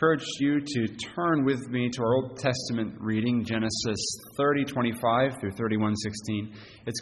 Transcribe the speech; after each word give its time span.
encourage 0.00 0.24
you 0.38 0.60
to 0.60 0.86
turn 1.14 1.44
with 1.44 1.68
me 1.68 1.90
to 1.90 2.02
our 2.02 2.14
Old 2.14 2.38
Testament 2.38 2.94
reading, 3.00 3.44
Genesis 3.44 3.98
30, 4.38 4.64
25 4.64 5.32
through 5.38 5.50
31, 5.50 5.94
16. 5.94 6.54
It's 6.86 6.98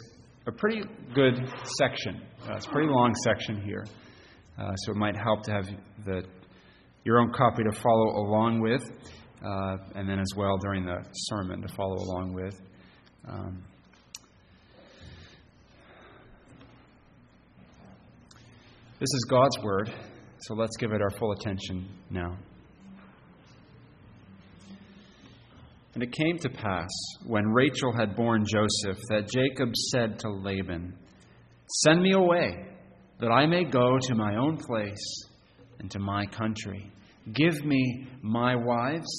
a 0.47 0.51
pretty 0.51 0.81
good 1.15 1.49
section. 1.77 2.21
Uh, 2.43 2.55
it's 2.55 2.65
a 2.65 2.69
pretty 2.69 2.89
long 2.89 3.15
section 3.23 3.61
here. 3.61 3.85
Uh, 4.57 4.75
so 4.75 4.91
it 4.91 4.97
might 4.97 5.15
help 5.15 5.43
to 5.43 5.51
have 5.53 5.69
the, 6.03 6.25
your 7.05 7.21
own 7.21 7.31
copy 7.31 7.63
to 7.63 7.71
follow 7.71 8.17
along 8.17 8.59
with, 8.59 8.83
uh, 9.45 9.77
and 9.95 10.09
then 10.09 10.19
as 10.19 10.33
well 10.35 10.57
during 10.57 10.85
the 10.85 11.01
sermon 11.13 11.61
to 11.61 11.73
follow 11.75 11.95
along 11.95 12.33
with. 12.33 12.59
Um, 13.29 13.63
this 18.99 19.07
is 19.13 19.25
God's 19.29 19.57
Word, 19.63 19.89
so 20.39 20.53
let's 20.53 20.75
give 20.75 20.91
it 20.91 21.01
our 21.01 21.11
full 21.11 21.31
attention 21.31 21.87
now. 22.09 22.37
And 25.99 26.07
it 26.07 26.15
came 26.15 26.37
to 26.37 26.49
pass, 26.49 26.87
when 27.25 27.49
Rachel 27.49 27.91
had 27.91 28.15
borne 28.15 28.45
Joseph, 28.45 28.97
that 29.09 29.27
Jacob 29.27 29.75
said 29.91 30.17
to 30.19 30.29
Laban, 30.29 30.93
Send 31.83 32.01
me 32.01 32.13
away, 32.13 32.55
that 33.19 33.31
I 33.31 33.45
may 33.45 33.65
go 33.65 33.97
to 34.03 34.15
my 34.15 34.37
own 34.37 34.55
place 34.55 35.25
and 35.79 35.91
to 35.91 35.99
my 35.99 36.25
country. 36.27 36.89
Give 37.33 37.65
me 37.65 38.07
my 38.21 38.55
wives 38.55 39.11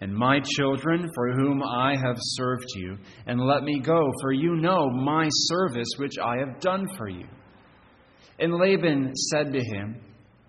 and 0.00 0.14
my 0.14 0.40
children, 0.56 1.06
for 1.14 1.32
whom 1.32 1.62
I 1.62 1.96
have 2.02 2.16
served 2.18 2.64
you, 2.76 2.96
and 3.26 3.38
let 3.38 3.62
me 3.62 3.78
go, 3.80 4.00
for 4.22 4.32
you 4.32 4.56
know 4.56 4.88
my 4.88 5.28
service 5.30 5.90
which 5.98 6.16
I 6.16 6.38
have 6.38 6.60
done 6.60 6.86
for 6.96 7.10
you. 7.10 7.26
And 8.38 8.54
Laban 8.54 9.14
said 9.14 9.52
to 9.52 9.62
him, 9.62 10.00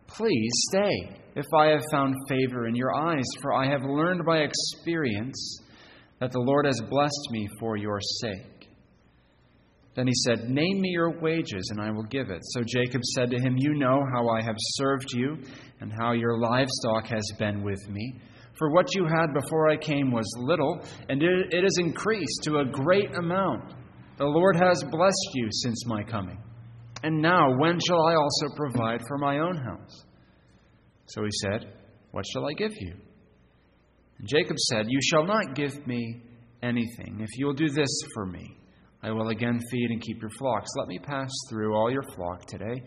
Please 0.08 0.52
stay, 0.70 1.20
if 1.36 1.46
I 1.54 1.72
have 1.72 1.84
found 1.92 2.16
favor 2.30 2.68
in 2.68 2.76
your 2.76 2.96
eyes, 2.96 3.26
for 3.42 3.52
I 3.52 3.70
have 3.70 3.84
learned 3.84 4.22
by 4.26 4.44
experience 4.44 5.60
that 6.24 6.32
the 6.32 6.40
Lord 6.40 6.66
has 6.66 6.80
blessed 6.90 7.28
me 7.32 7.50
for 7.60 7.76
your 7.76 8.00
sake. 8.22 8.70
Then 9.94 10.08
he 10.08 10.14
said, 10.24 10.50
Name 10.50 10.80
me 10.80 10.88
your 10.88 11.20
wages, 11.20 11.70
and 11.70 11.82
I 11.82 11.92
will 11.92 12.06
give 12.06 12.30
it. 12.30 12.40
So 12.52 12.62
Jacob 12.66 13.02
said 13.14 13.30
to 13.32 13.38
him, 13.38 13.56
You 13.58 13.74
know 13.74 14.00
how 14.16 14.30
I 14.30 14.42
have 14.42 14.56
served 14.58 15.12
you, 15.12 15.36
and 15.82 15.92
how 16.00 16.14
your 16.14 16.40
livestock 16.40 17.08
has 17.08 17.30
been 17.38 17.62
with 17.62 17.90
me. 17.90 18.22
For 18.58 18.72
what 18.72 18.96
you 18.96 19.06
had 19.06 19.34
before 19.34 19.70
I 19.70 19.76
came 19.76 20.14
was 20.14 20.24
little, 20.38 20.80
and 21.10 21.22
it, 21.22 21.62
has 21.62 21.78
increased 21.78 22.44
to 22.44 22.60
a 22.60 22.72
great 22.72 23.14
amount. 23.18 23.74
The 24.16 24.24
Lord 24.24 24.56
has 24.56 24.82
blessed 24.90 25.30
you 25.34 25.50
since 25.52 25.86
my 25.88 26.04
coming. 26.04 26.42
And 27.04 27.22
now, 27.22 27.50
when 27.58 27.80
shall 27.86 28.02
I 28.02 28.16
also 28.16 28.46
provide 28.56 29.02
for 29.10 29.18
my 29.18 29.40
own 29.40 29.58
house? 29.58 30.06
So 31.08 31.22
he 31.26 31.32
said, 31.42 31.74
What 32.12 32.24
shall 32.32 32.48
I 32.48 32.54
give 32.54 32.72
you? 32.80 32.94
Jacob 34.24 34.58
said, 34.58 34.86
You 34.88 35.00
shall 35.02 35.26
not 35.26 35.56
give 35.56 35.86
me 35.86 36.22
anything. 36.62 37.20
If 37.20 37.38
you 37.38 37.46
will 37.46 37.54
do 37.54 37.70
this 37.70 37.90
for 38.14 38.26
me, 38.26 38.58
I 39.02 39.12
will 39.12 39.30
again 39.30 39.60
feed 39.70 39.92
and 39.92 40.02
keep 40.02 40.22
your 40.22 40.30
flocks. 40.32 40.70
Let 40.78 40.88
me 40.88 41.00
pass 41.00 41.30
through 41.50 41.76
all 41.76 41.92
your 41.92 42.04
flock 42.16 42.46
today, 42.46 42.84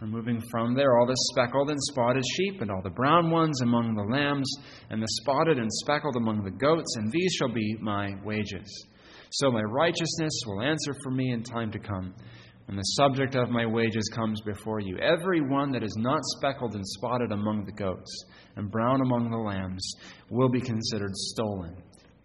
removing 0.00 0.42
from 0.50 0.74
there 0.74 0.98
all 0.98 1.06
the 1.06 1.16
speckled 1.32 1.70
and 1.70 1.78
spotted 1.84 2.22
sheep, 2.36 2.60
and 2.60 2.70
all 2.70 2.82
the 2.82 2.90
brown 2.90 3.30
ones 3.30 3.62
among 3.62 3.94
the 3.94 4.02
lambs, 4.02 4.50
and 4.90 5.02
the 5.02 5.08
spotted 5.22 5.58
and 5.58 5.70
speckled 5.72 6.16
among 6.16 6.44
the 6.44 6.50
goats, 6.50 6.96
and 6.96 7.10
these 7.10 7.32
shall 7.32 7.52
be 7.52 7.76
my 7.80 8.12
wages. 8.22 8.86
So 9.30 9.50
my 9.50 9.62
righteousness 9.62 10.32
will 10.46 10.60
answer 10.62 10.94
for 11.02 11.10
me 11.10 11.32
in 11.32 11.42
time 11.42 11.72
to 11.72 11.78
come 11.78 12.14
when 12.66 12.76
the 12.76 12.82
subject 12.82 13.34
of 13.34 13.50
my 13.50 13.66
wages 13.66 14.10
comes 14.14 14.40
before 14.40 14.80
you. 14.80 14.96
Every 14.98 15.40
one 15.40 15.70
that 15.72 15.82
is 15.82 15.94
not 15.98 16.20
speckled 16.36 16.74
and 16.74 16.86
spotted 16.86 17.30
among 17.30 17.64
the 17.64 17.72
goats 17.72 18.24
and 18.56 18.70
brown 18.70 19.00
among 19.02 19.30
the 19.30 19.36
lambs 19.36 19.94
will 20.30 20.48
be 20.48 20.60
considered 20.60 21.14
stolen 21.14 21.76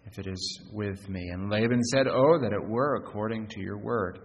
if 0.06 0.18
it 0.18 0.26
is 0.26 0.60
with 0.72 1.08
me. 1.08 1.28
And 1.32 1.50
Laban 1.50 1.82
said, 1.84 2.06
Oh, 2.08 2.38
that 2.40 2.52
it 2.52 2.68
were 2.68 2.96
according 2.96 3.48
to 3.48 3.60
your 3.60 3.78
word. 3.78 4.20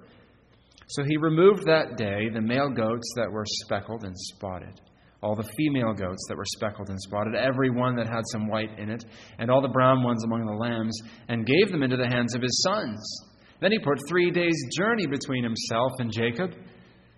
So 0.88 1.04
he 1.04 1.18
removed 1.18 1.66
that 1.66 1.98
day 1.98 2.30
the 2.30 2.42
male 2.42 2.70
goats 2.70 3.12
that 3.16 3.32
were 3.32 3.46
speckled 3.46 4.04
and 4.04 4.16
spotted, 4.16 4.80
all 5.22 5.36
the 5.36 5.50
female 5.58 5.94
goats 5.94 6.26
that 6.30 6.38
were 6.38 6.46
speckled 6.46 6.90
and 6.90 7.02
spotted, 7.02 7.36
every 7.36 7.72
one 7.72 7.96
that 7.96 8.08
had 8.08 8.22
some 8.32 8.48
white 8.48 8.78
in 8.78 8.90
it, 8.90 9.04
and 9.40 9.50
all 9.50 9.62
the 9.62 9.68
brown 9.68 10.04
ones 10.04 10.24
among 10.24 10.46
the 10.46 10.54
lambs, 10.54 10.98
and 11.28 11.46
gave 11.46 11.72
them 11.72 11.84
into 11.84 11.98
the 11.98 12.08
hands 12.08 12.36
of 12.36 12.42
his 12.42 12.64
sons 12.64 13.26
then 13.62 13.72
he 13.72 13.80
put 13.80 14.00
three 14.08 14.32
days' 14.32 14.70
journey 14.78 15.08
between 15.08 15.44
himself 15.44 15.92
and 16.00 16.12
Jacob, 16.12 16.54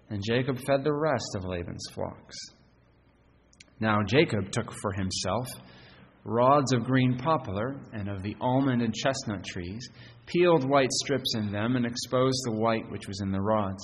and 0.09 0.23
Jacob 0.23 0.57
fed 0.65 0.83
the 0.83 0.93
rest 0.93 1.35
of 1.35 1.45
Laban's 1.45 1.85
flocks. 1.93 2.35
Now 3.79 3.99
Jacob 4.05 4.51
took 4.51 4.71
for 4.71 4.91
himself 4.93 5.47
rods 6.23 6.73
of 6.73 6.83
green 6.83 7.17
poplar 7.17 7.79
and 7.93 8.09
of 8.09 8.21
the 8.21 8.35
almond 8.41 8.81
and 8.81 8.93
chestnut 8.93 9.45
trees, 9.45 9.89
peeled 10.25 10.69
white 10.69 10.91
strips 10.91 11.35
in 11.35 11.51
them, 11.51 11.75
and 11.75 11.85
exposed 11.85 12.39
the 12.43 12.51
white 12.51 12.89
which 12.91 13.07
was 13.07 13.21
in 13.21 13.31
the 13.31 13.41
rods. 13.41 13.81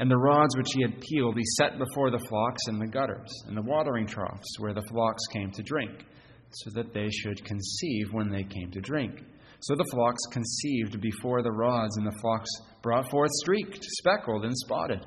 And 0.00 0.10
the 0.10 0.18
rods 0.18 0.56
which 0.56 0.72
he 0.74 0.82
had 0.82 1.00
peeled 1.00 1.36
he 1.36 1.44
set 1.56 1.78
before 1.78 2.10
the 2.10 2.24
flocks 2.28 2.62
in 2.68 2.78
the 2.78 2.88
gutters, 2.88 3.30
and 3.46 3.56
the 3.56 3.62
watering 3.62 4.06
troughs 4.06 4.58
where 4.58 4.74
the 4.74 4.84
flocks 4.90 5.22
came 5.32 5.50
to 5.52 5.62
drink, 5.62 6.04
so 6.50 6.70
that 6.74 6.92
they 6.92 7.08
should 7.08 7.44
conceive 7.44 8.12
when 8.12 8.30
they 8.30 8.42
came 8.42 8.70
to 8.72 8.80
drink. 8.80 9.20
So 9.66 9.74
the 9.74 9.90
flocks 9.90 10.22
conceived 10.30 11.00
before 11.00 11.42
the 11.42 11.50
rods, 11.50 11.96
and 11.96 12.06
the 12.06 12.16
flocks 12.20 12.48
brought 12.82 13.10
forth 13.10 13.32
streaked, 13.42 13.82
speckled, 13.98 14.44
and 14.44 14.56
spotted. 14.56 15.04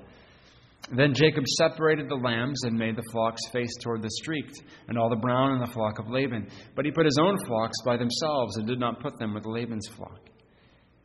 Then 0.92 1.14
Jacob 1.14 1.46
separated 1.48 2.10
the 2.10 2.16
lambs 2.16 2.66
and 2.66 2.78
made 2.78 2.98
the 2.98 3.10
flocks 3.10 3.40
face 3.54 3.74
toward 3.82 4.02
the 4.02 4.10
streaked, 4.22 4.62
and 4.90 4.98
all 4.98 5.10
the 5.10 5.16
brown 5.16 5.54
in 5.54 5.60
the 5.60 5.72
flock 5.72 5.98
of 5.98 6.10
Laban. 6.10 6.50
But 6.76 6.84
he 6.84 6.92
put 6.92 7.06
his 7.06 7.18
own 7.22 7.38
flocks 7.46 7.78
by 7.86 7.96
themselves 7.96 8.58
and 8.58 8.68
did 8.68 8.82
not 8.82 9.00
put 9.00 9.18
them 9.18 9.34
with 9.34 9.46
Laban's 9.46 9.88
flock. 9.96 10.30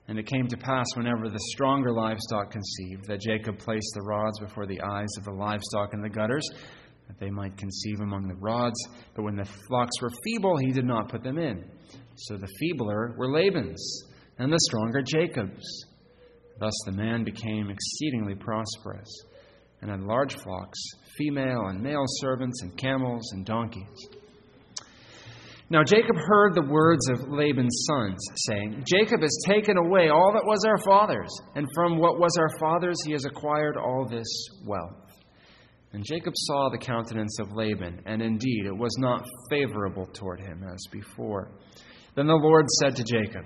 And 0.08 0.18
it 0.18 0.26
came 0.26 0.48
to 0.48 0.56
pass, 0.56 0.86
whenever 0.96 1.28
the 1.28 1.38
stronger 1.52 1.92
livestock 1.92 2.50
conceived, 2.50 3.06
that 3.06 3.20
Jacob 3.20 3.58
placed 3.58 3.92
the 3.94 4.02
rods 4.02 4.40
before 4.40 4.66
the 4.66 4.80
eyes 4.82 5.10
of 5.16 5.26
the 5.26 5.32
livestock 5.32 5.94
in 5.94 6.02
the 6.02 6.10
gutters, 6.10 6.48
that 7.06 7.20
they 7.20 7.30
might 7.30 7.56
conceive 7.56 8.00
among 8.00 8.26
the 8.26 8.34
rods. 8.34 8.80
But 9.14 9.22
when 9.22 9.36
the 9.36 9.48
flocks 9.68 10.02
were 10.02 10.10
feeble, 10.24 10.56
he 10.56 10.72
did 10.72 10.86
not 10.86 11.08
put 11.08 11.22
them 11.22 11.38
in. 11.38 11.64
So 12.16 12.36
the 12.36 12.48
feebler 12.60 13.14
were 13.16 13.32
Laban's, 13.32 14.04
and 14.38 14.52
the 14.52 14.60
stronger 14.60 15.02
Jacob's. 15.02 15.86
Thus 16.60 16.74
the 16.86 16.92
man 16.92 17.24
became 17.24 17.70
exceedingly 17.70 18.34
prosperous, 18.34 19.10
and 19.80 19.90
had 19.90 20.00
large 20.00 20.36
flocks, 20.36 20.78
female 21.18 21.66
and 21.66 21.82
male 21.82 22.04
servants, 22.06 22.62
and 22.62 22.76
camels 22.76 23.32
and 23.32 23.44
donkeys. 23.44 24.08
Now 25.70 25.82
Jacob 25.82 26.16
heard 26.16 26.54
the 26.54 26.68
words 26.68 27.08
of 27.08 27.28
Laban's 27.28 27.84
sons, 27.88 28.24
saying, 28.46 28.84
Jacob 28.86 29.22
has 29.22 29.44
taken 29.46 29.76
away 29.76 30.08
all 30.08 30.32
that 30.32 30.46
was 30.46 30.64
our 30.66 30.78
father's, 30.84 31.30
and 31.56 31.66
from 31.74 31.98
what 31.98 32.20
was 32.20 32.36
our 32.38 32.58
father's 32.60 33.02
he 33.04 33.12
has 33.12 33.24
acquired 33.24 33.76
all 33.76 34.06
this 34.08 34.28
wealth. 34.64 35.00
And 35.92 36.04
Jacob 36.04 36.34
saw 36.36 36.70
the 36.70 36.78
countenance 36.78 37.38
of 37.40 37.52
Laban, 37.52 38.02
and 38.04 38.20
indeed 38.20 38.66
it 38.66 38.76
was 38.76 38.94
not 38.98 39.26
favorable 39.48 40.06
toward 40.12 40.40
him 40.40 40.62
as 40.64 40.84
before. 40.92 41.52
Then 42.14 42.26
the 42.26 42.34
Lord 42.34 42.66
said 42.80 42.96
to 42.96 43.04
Jacob, 43.04 43.44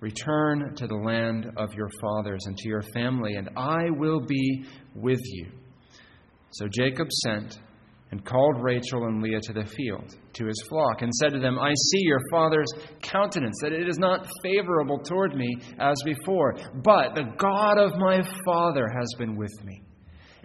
Return 0.00 0.74
to 0.76 0.86
the 0.86 0.94
land 0.94 1.50
of 1.56 1.72
your 1.74 1.88
fathers 2.00 2.44
and 2.46 2.56
to 2.56 2.68
your 2.68 2.82
family, 2.94 3.36
and 3.36 3.48
I 3.56 3.90
will 3.90 4.20
be 4.20 4.64
with 4.94 5.20
you. 5.24 5.46
So 6.50 6.66
Jacob 6.68 7.08
sent 7.24 7.58
and 8.10 8.24
called 8.24 8.62
Rachel 8.62 9.04
and 9.06 9.22
Leah 9.22 9.40
to 9.40 9.52
the 9.52 9.64
field, 9.64 10.14
to 10.34 10.46
his 10.46 10.64
flock, 10.68 11.02
and 11.02 11.12
said 11.14 11.32
to 11.32 11.40
them, 11.40 11.58
I 11.58 11.72
see 11.90 12.02
your 12.02 12.20
father's 12.30 12.68
countenance, 13.02 13.56
that 13.62 13.72
it 13.72 13.88
is 13.88 13.98
not 13.98 14.28
favorable 14.42 14.98
toward 14.98 15.34
me 15.34 15.56
as 15.78 15.96
before, 16.04 16.54
but 16.84 17.14
the 17.14 17.32
God 17.38 17.78
of 17.78 17.98
my 17.98 18.22
father 18.44 18.86
has 18.88 19.08
been 19.18 19.36
with 19.36 19.52
me 19.64 19.85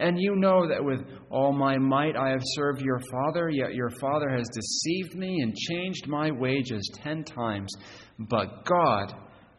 and 0.01 0.19
you 0.19 0.35
know 0.35 0.67
that 0.67 0.84
with 0.84 1.01
all 1.29 1.53
my 1.53 1.78
might 1.78 2.17
I 2.17 2.29
have 2.29 2.44
served 2.56 2.81
your 2.81 3.00
father, 3.11 3.49
yet 3.49 3.73
your 3.73 3.91
father 4.02 4.29
has 4.29 4.47
deceived 4.53 5.16
me 5.16 5.41
and 5.41 5.55
changed 5.55 6.08
my 6.08 6.31
wages 6.31 6.90
ten 7.03 7.23
times. 7.23 7.72
But 8.17 8.66
God 8.66 9.14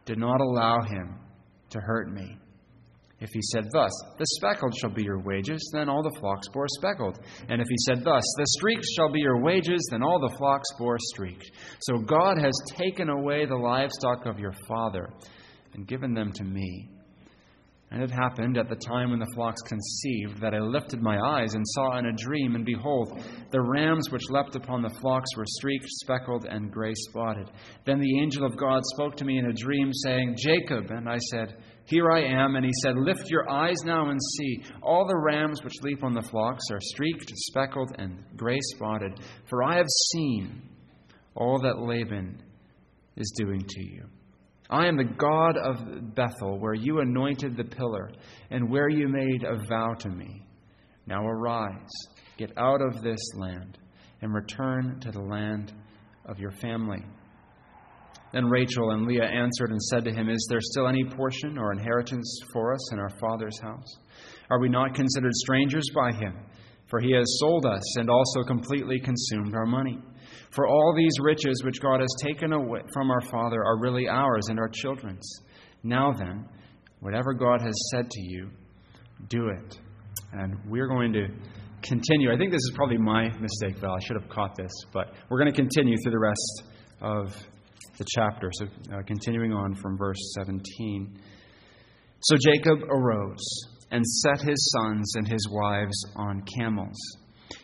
did 0.04 0.18
not 0.18 0.40
allow 0.40 0.82
him 0.82 1.18
to 1.70 1.80
hurt 1.80 2.12
me. 2.12 2.36
If 3.20 3.30
he 3.32 3.40
said 3.52 3.68
thus, 3.72 3.92
The 4.18 4.26
speckled 4.26 4.74
shall 4.76 4.90
be 4.90 5.04
your 5.04 5.22
wages, 5.22 5.70
then 5.72 5.88
all 5.88 6.02
the 6.02 6.18
flocks 6.18 6.48
bore 6.48 6.66
speckled. 6.68 7.20
And 7.48 7.60
if 7.60 7.68
he 7.68 7.76
said 7.86 8.02
thus, 8.04 8.24
The 8.36 8.46
streaked 8.58 8.84
shall 8.96 9.12
be 9.12 9.20
your 9.20 9.40
wages, 9.40 9.86
then 9.92 10.02
all 10.02 10.18
the 10.18 10.34
flocks 10.36 10.68
bore 10.76 10.98
streaked. 10.98 11.48
So 11.82 11.98
God 11.98 12.36
has 12.38 12.52
taken 12.66 13.10
away 13.10 13.46
the 13.46 13.54
livestock 13.54 14.26
of 14.26 14.40
your 14.40 14.54
father 14.66 15.08
and 15.74 15.86
given 15.86 16.14
them 16.14 16.32
to 16.32 16.42
me. 16.42 16.90
And 17.92 18.02
it 18.02 18.10
happened 18.10 18.56
at 18.56 18.70
the 18.70 18.76
time 18.76 19.10
when 19.10 19.18
the 19.18 19.30
flocks 19.34 19.60
conceived 19.60 20.40
that 20.40 20.54
I 20.54 20.60
lifted 20.60 21.02
my 21.02 21.18
eyes 21.20 21.52
and 21.52 21.62
saw 21.68 21.98
in 21.98 22.06
a 22.06 22.12
dream, 22.12 22.54
and 22.54 22.64
behold, 22.64 23.22
the 23.50 23.60
rams 23.60 24.10
which 24.10 24.30
leapt 24.30 24.56
upon 24.56 24.80
the 24.80 24.96
flocks 25.02 25.28
were 25.36 25.44
streaked, 25.46 25.84
speckled, 25.88 26.46
and 26.48 26.72
gray 26.72 26.94
spotted. 26.94 27.50
Then 27.84 28.00
the 28.00 28.18
angel 28.18 28.46
of 28.46 28.56
God 28.56 28.80
spoke 28.94 29.14
to 29.16 29.26
me 29.26 29.36
in 29.36 29.44
a 29.44 29.52
dream, 29.52 29.92
saying, 29.92 30.36
Jacob. 30.38 30.90
And 30.90 31.06
I 31.06 31.18
said, 31.18 31.58
Here 31.84 32.10
I 32.10 32.22
am. 32.22 32.56
And 32.56 32.64
he 32.64 32.72
said, 32.82 32.96
Lift 32.96 33.28
your 33.28 33.50
eyes 33.50 33.76
now 33.84 34.08
and 34.08 34.20
see. 34.38 34.64
All 34.82 35.06
the 35.06 35.22
rams 35.26 35.62
which 35.62 35.82
leap 35.82 36.02
on 36.02 36.14
the 36.14 36.22
flocks 36.22 36.64
are 36.70 36.80
streaked, 36.80 37.30
speckled, 37.34 37.92
and 37.98 38.24
gray 38.38 38.60
spotted. 38.74 39.20
For 39.50 39.62
I 39.62 39.76
have 39.76 39.90
seen 40.12 40.62
all 41.34 41.60
that 41.60 41.78
Laban 41.78 42.42
is 43.18 43.34
doing 43.36 43.60
to 43.68 43.84
you. 43.84 44.06
I 44.72 44.86
am 44.86 44.96
the 44.96 45.04
God 45.04 45.58
of 45.58 46.14
Bethel, 46.14 46.58
where 46.58 46.72
you 46.72 47.00
anointed 47.00 47.58
the 47.58 47.64
pillar, 47.64 48.10
and 48.50 48.70
where 48.70 48.88
you 48.88 49.06
made 49.06 49.44
a 49.44 49.58
vow 49.68 49.92
to 49.98 50.08
me. 50.08 50.46
Now 51.06 51.26
arise, 51.26 51.90
get 52.38 52.56
out 52.56 52.80
of 52.80 53.02
this 53.02 53.20
land, 53.34 53.76
and 54.22 54.32
return 54.32 54.98
to 55.00 55.10
the 55.10 55.20
land 55.20 55.74
of 56.24 56.38
your 56.38 56.52
family. 56.52 57.04
Then 58.32 58.46
Rachel 58.46 58.92
and 58.92 59.06
Leah 59.06 59.26
answered 59.26 59.72
and 59.72 59.82
said 59.82 60.04
to 60.04 60.10
him, 60.10 60.30
Is 60.30 60.46
there 60.48 60.62
still 60.62 60.88
any 60.88 61.04
portion 61.04 61.58
or 61.58 61.72
inheritance 61.72 62.40
for 62.54 62.72
us 62.72 62.92
in 62.94 62.98
our 62.98 63.10
father's 63.20 63.60
house? 63.60 63.98
Are 64.48 64.58
we 64.58 64.70
not 64.70 64.94
considered 64.94 65.34
strangers 65.34 65.84
by 65.94 66.12
him? 66.12 66.34
For 66.86 66.98
he 66.98 67.12
has 67.12 67.38
sold 67.40 67.66
us 67.66 67.96
and 67.98 68.08
also 68.08 68.42
completely 68.42 69.00
consumed 69.00 69.54
our 69.54 69.66
money. 69.66 69.98
For 70.54 70.66
all 70.66 70.94
these 70.96 71.12
riches 71.22 71.62
which 71.64 71.80
God 71.80 72.00
has 72.00 72.14
taken 72.22 72.52
away 72.52 72.80
from 72.92 73.10
our 73.10 73.22
Father 73.22 73.64
are 73.64 73.80
really 73.80 74.06
ours 74.06 74.48
and 74.48 74.58
our 74.58 74.68
children's. 74.68 75.26
Now 75.82 76.12
then, 76.12 76.46
whatever 77.00 77.32
God 77.32 77.62
has 77.62 77.74
said 77.90 78.10
to 78.10 78.20
you, 78.20 78.50
do 79.28 79.48
it. 79.48 79.78
And 80.32 80.56
we're 80.66 80.88
going 80.88 81.12
to 81.14 81.26
continue. 81.82 82.32
I 82.32 82.36
think 82.36 82.52
this 82.52 82.60
is 82.60 82.72
probably 82.74 82.98
my 82.98 83.30
mistake, 83.38 83.78
Val. 83.78 83.92
I 83.94 84.04
should 84.04 84.20
have 84.20 84.28
caught 84.28 84.54
this. 84.56 84.70
But 84.92 85.14
we're 85.30 85.38
going 85.38 85.50
to 85.50 85.56
continue 85.56 85.96
through 86.02 86.12
the 86.12 86.18
rest 86.18 86.62
of 87.00 87.34
the 87.98 88.04
chapter. 88.14 88.50
So, 88.52 88.66
uh, 88.94 89.02
continuing 89.06 89.52
on 89.52 89.74
from 89.74 89.96
verse 89.96 90.34
17. 90.36 91.18
So 92.20 92.36
Jacob 92.36 92.78
arose 92.88 93.44
and 93.90 94.06
set 94.06 94.40
his 94.40 94.72
sons 94.72 95.14
and 95.16 95.26
his 95.26 95.48
wives 95.50 96.04
on 96.16 96.42
camels 96.58 96.96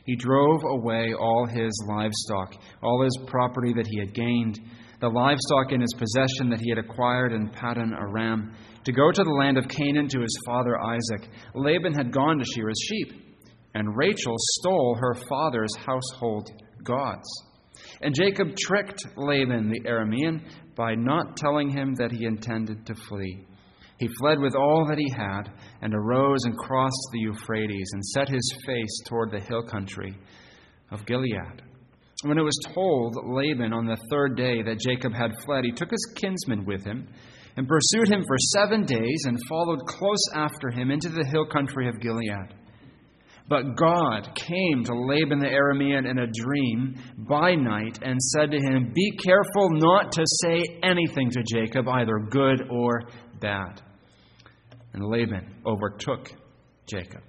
he 0.05 0.17
drove 0.17 0.61
away 0.65 1.15
all 1.19 1.47
his 1.47 1.73
livestock, 1.89 2.55
all 2.83 3.03
his 3.03 3.19
property 3.27 3.73
that 3.75 3.87
he 3.87 3.99
had 3.99 4.15
gained, 4.15 4.61
the 5.01 5.09
livestock 5.09 5.73
in 5.73 5.81
his 5.81 5.95
possession 5.97 6.51
that 6.51 6.61
he 6.61 6.71
had 6.71 6.79
acquired 6.79 7.33
in 7.33 7.49
Paddan 7.51 7.93
Aram, 7.93 8.55
to 8.85 8.93
go 8.93 9.13
to 9.13 9.23
the 9.23 9.31
land 9.31 9.59
of 9.59 9.69
Canaan 9.69 10.09
to 10.09 10.21
his 10.21 10.41
father 10.47 10.79
Isaac. 10.81 11.29
Laban 11.55 11.95
had 11.95 12.13
gone 12.13 12.39
to 12.39 12.45
shear 12.45 12.69
his 12.69 12.87
sheep, 12.89 13.13
and 13.75 13.97
Rachel 13.97 14.35
stole 14.59 14.97
her 15.01 15.15
father's 15.29 15.75
household 15.77 16.51
gods. 16.83 17.29
And 18.01 18.15
Jacob 18.15 18.57
tricked 18.57 19.03
Laban 19.17 19.71
the 19.71 19.81
Aramean 19.89 20.43
by 20.75 20.95
not 20.95 21.37
telling 21.37 21.71
him 21.71 21.95
that 21.95 22.13
he 22.13 22.25
intended 22.25 22.87
to 22.87 22.95
flee. 22.95 23.48
He 23.99 24.09
fled 24.21 24.39
with 24.39 24.55
all 24.55 24.87
that 24.89 24.99
he 24.99 25.11
had, 25.11 25.51
and 25.83 25.93
arose 25.93 26.45
and 26.45 26.57
crossed 26.57 27.09
the 27.13 27.19
Euphrates, 27.19 27.91
and 27.93 28.05
set 28.05 28.29
his 28.29 28.57
face 28.65 29.03
toward 29.07 29.33
the 29.33 29.41
hill 29.41 29.63
country 29.65 30.17
of 30.93 31.05
Gilead. 31.05 31.63
When 32.23 32.39
it 32.39 32.45
was 32.45 32.59
told 32.75 33.17
Laban 33.25 33.73
on 33.73 33.87
the 33.87 33.99
third 34.11 34.37
day 34.37 34.63
that 34.63 34.81
Jacob 34.81 35.13
had 35.13 35.41
fled, 35.45 35.65
he 35.65 35.73
took 35.73 35.91
his 35.91 36.13
kinsman 36.15 36.65
with 36.65 36.85
him, 36.85 37.09
and 37.57 37.67
pursued 37.67 38.09
him 38.09 38.23
for 38.25 38.37
seven 38.55 38.85
days, 38.85 39.25
and 39.27 39.37
followed 39.49 39.81
close 39.87 40.31
after 40.33 40.71
him 40.71 40.93
into 40.93 41.09
the 41.09 41.27
hill 41.33 41.47
country 41.47 41.89
of 41.89 42.01
Gilead. 42.01 42.55
But 43.49 43.77
God 43.77 44.29
came 44.37 44.85
to 44.85 44.95
Laban 44.95 45.41
the 45.41 45.47
Aramean 45.47 46.09
in 46.09 46.19
a 46.19 46.27
dream 46.27 46.95
by 47.29 47.55
night 47.55 47.99
and 48.03 48.21
said 48.21 48.53
to 48.53 48.59
him, 48.61 48.93
Be 48.95 49.11
careful 49.25 49.71
not 49.71 50.13
to 50.13 50.25
say 50.43 50.79
anything 50.85 51.31
to 51.31 51.43
Jacob, 51.43 51.89
either 51.89 52.19
good 52.31 52.69
or 52.71 53.09
bad 53.41 53.83
and 54.93 55.05
Laban 55.05 55.55
overtook 55.67 56.31
Jacob. 56.87 57.23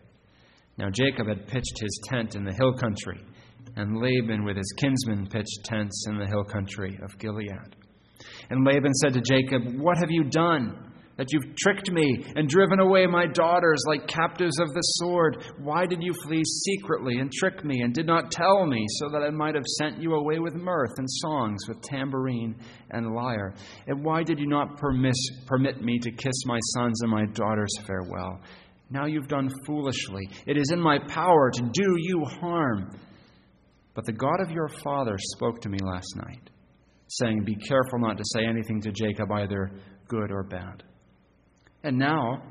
Now 0.78 0.90
Jacob 0.90 1.28
had 1.28 1.48
pitched 1.48 1.80
his 1.80 2.02
tent 2.06 2.36
in 2.36 2.46
the 2.46 2.54
hill 2.54 2.74
country, 2.74 3.22
and 3.76 4.02
Laban 4.02 4.46
with 4.46 4.58
his 4.58 4.74
kinsmen 4.78 5.28
pitched 5.28 5.64
tents 5.66 6.06
in 6.10 6.18
the 6.18 6.26
hill 6.26 6.44
country 6.44 6.98
of 7.04 7.18
Gilead. 7.20 7.76
And 8.50 8.66
Laban 8.66 8.94
said 8.94 9.14
to 9.14 9.22
Jacob, 9.22 9.80
What 9.80 9.98
have 9.98 10.12
you 10.12 10.24
done? 10.24 10.92
That 11.20 11.34
you've 11.34 11.54
tricked 11.58 11.92
me 11.92 12.24
and 12.38 12.48
driven 12.48 12.80
away 12.80 13.06
my 13.06 13.26
daughters 13.28 13.84
like 13.88 14.08
captives 14.08 14.58
of 14.62 14.70
the 14.70 14.82
sword. 14.82 15.44
Why 15.62 15.86
did 15.86 16.02
you 16.02 16.14
flee 16.24 16.44
secretly 16.46 17.20
and 17.20 17.30
trick 17.30 17.66
me 17.66 17.82
and 17.82 17.94
did 17.94 18.08
not 18.08 18.32
tell 18.32 18.66
me, 18.66 18.86
so 19.00 19.10
that 19.12 19.22
I 19.22 19.30
might 19.30 19.54
have 19.54 19.66
sent 19.80 20.02
you 20.02 20.14
away 20.14 20.40
with 20.40 20.56
mirth 20.56 20.94
and 20.98 21.08
songs, 21.10 21.60
with 21.68 21.82
tambourine 21.82 22.56
and 22.92 23.14
lyre? 23.14 23.54
And 23.88 24.02
why 24.02 24.24
did 24.24 24.40
you 24.40 24.48
not 24.48 24.78
permit, 24.78 25.14
permit 25.46 25.82
me 25.82 26.00
to 26.00 26.10
kiss 26.10 26.46
my 26.46 26.60
sons 26.74 27.02
and 27.02 27.12
my 27.12 27.26
daughters 27.34 27.78
farewell? 27.86 28.40
Now 28.90 29.06
you've 29.06 29.28
done 29.28 29.50
foolishly. 29.66 30.24
It 30.48 30.56
is 30.56 30.72
in 30.72 30.80
my 30.80 31.00
power 31.10 31.52
to 31.52 31.62
do 31.74 31.96
you 31.98 32.24
harm. 32.40 32.98
But 33.94 34.06
the 34.06 34.14
God 34.14 34.40
of 34.40 34.52
your 34.52 34.70
father 34.70 35.18
spoke 35.36 35.60
to 35.62 35.70
me 35.70 35.80
last 35.82 36.16
night, 36.16 36.50
saying, 37.10 37.44
Be 37.44 37.58
careful 37.68 38.00
not 38.00 38.18
to 38.18 38.24
say 38.34 38.46
anything 38.46 38.80
to 38.84 38.94
Jacob, 38.94 39.30
either 39.34 39.70
good 40.08 40.32
or 40.32 40.44
bad. 40.44 40.84
And 41.84 41.98
now 41.98 42.44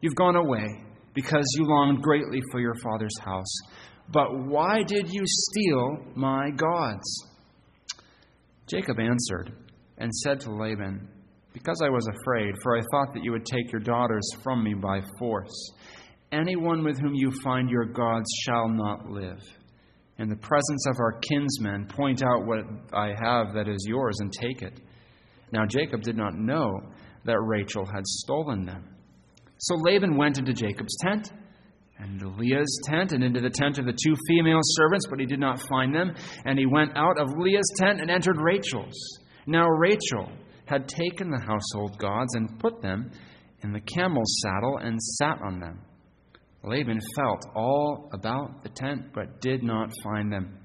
you've 0.00 0.14
gone 0.14 0.36
away 0.36 0.66
because 1.14 1.44
you 1.56 1.64
longed 1.64 2.02
greatly 2.02 2.40
for 2.50 2.60
your 2.60 2.74
father's 2.82 3.18
house. 3.24 3.58
But 4.12 4.46
why 4.46 4.82
did 4.82 5.12
you 5.12 5.22
steal 5.24 5.98
my 6.14 6.50
gods? 6.50 7.26
Jacob 8.66 9.00
answered 9.00 9.52
and 9.98 10.14
said 10.14 10.40
to 10.40 10.52
Laban, 10.52 11.08
Because 11.52 11.80
I 11.82 11.88
was 11.88 12.06
afraid, 12.06 12.54
for 12.62 12.76
I 12.76 12.82
thought 12.92 13.14
that 13.14 13.24
you 13.24 13.32
would 13.32 13.46
take 13.46 13.72
your 13.72 13.80
daughters 13.80 14.28
from 14.42 14.62
me 14.62 14.74
by 14.74 15.00
force. 15.18 15.72
Anyone 16.32 16.84
with 16.84 16.98
whom 17.00 17.14
you 17.14 17.32
find 17.42 17.70
your 17.70 17.86
gods 17.86 18.28
shall 18.44 18.68
not 18.68 19.08
live. 19.08 19.40
In 20.18 20.28
the 20.28 20.36
presence 20.36 20.86
of 20.88 20.96
our 20.98 21.20
kinsmen, 21.20 21.86
point 21.88 22.22
out 22.22 22.46
what 22.46 22.64
I 22.92 23.08
have 23.08 23.54
that 23.54 23.68
is 23.68 23.84
yours 23.88 24.16
and 24.20 24.32
take 24.32 24.62
it. 24.62 24.80
Now 25.52 25.66
Jacob 25.66 26.02
did 26.02 26.16
not 26.16 26.34
know 26.34 26.70
that 27.26 27.40
Rachel 27.40 27.84
had 27.84 28.06
stolen 28.06 28.64
them. 28.64 28.96
So 29.58 29.74
Laban 29.76 30.16
went 30.16 30.38
into 30.38 30.52
Jacob's 30.52 30.96
tent, 31.02 31.32
and 31.98 32.20
into 32.20 32.28
Leah's 32.36 32.80
tent, 32.84 33.12
and 33.12 33.24
into 33.24 33.40
the 33.40 33.50
tent 33.50 33.78
of 33.78 33.86
the 33.86 33.92
two 33.92 34.14
female 34.28 34.60
servants, 34.62 35.06
but 35.08 35.18
he 35.18 35.26
did 35.26 35.40
not 35.40 35.62
find 35.68 35.94
them. 35.94 36.14
And 36.44 36.58
he 36.58 36.66
went 36.66 36.96
out 36.96 37.18
of 37.18 37.28
Leah's 37.38 37.72
tent 37.78 38.00
and 38.00 38.10
entered 38.10 38.36
Rachel's. 38.40 39.18
Now 39.46 39.66
Rachel 39.66 40.30
had 40.66 40.88
taken 40.88 41.30
the 41.30 41.40
household 41.40 41.98
gods 41.98 42.34
and 42.34 42.58
put 42.58 42.82
them 42.82 43.10
in 43.62 43.72
the 43.72 43.80
camel's 43.80 44.40
saddle 44.42 44.78
and 44.78 45.00
sat 45.00 45.38
on 45.42 45.60
them. 45.60 45.80
Laban 46.64 47.00
felt 47.16 47.42
all 47.54 48.10
about 48.12 48.62
the 48.62 48.68
tent, 48.68 49.12
but 49.14 49.40
did 49.40 49.62
not 49.62 49.90
find 50.02 50.32
them. 50.32 50.58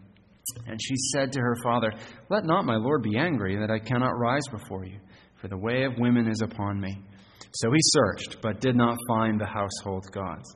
And 0.65 0.81
she 0.81 0.95
said 1.13 1.31
to 1.31 1.39
her 1.39 1.55
father, 1.63 1.93
Let 2.29 2.43
not 2.43 2.65
my 2.65 2.75
lord 2.75 3.03
be 3.03 3.17
angry 3.17 3.57
that 3.57 3.71
I 3.71 3.79
cannot 3.79 4.17
rise 4.17 4.47
before 4.51 4.83
you 4.85 4.99
for 5.41 5.47
the 5.47 5.57
way 5.57 5.83
of 5.83 5.97
women 5.97 6.29
is 6.29 6.41
upon 6.43 6.79
me. 6.79 6.95
So 7.53 7.71
he 7.71 7.79
searched, 7.81 8.37
but 8.41 8.61
did 8.61 8.75
not 8.75 8.97
find 9.07 9.41
the 9.41 9.45
household 9.45 10.05
gods. 10.13 10.55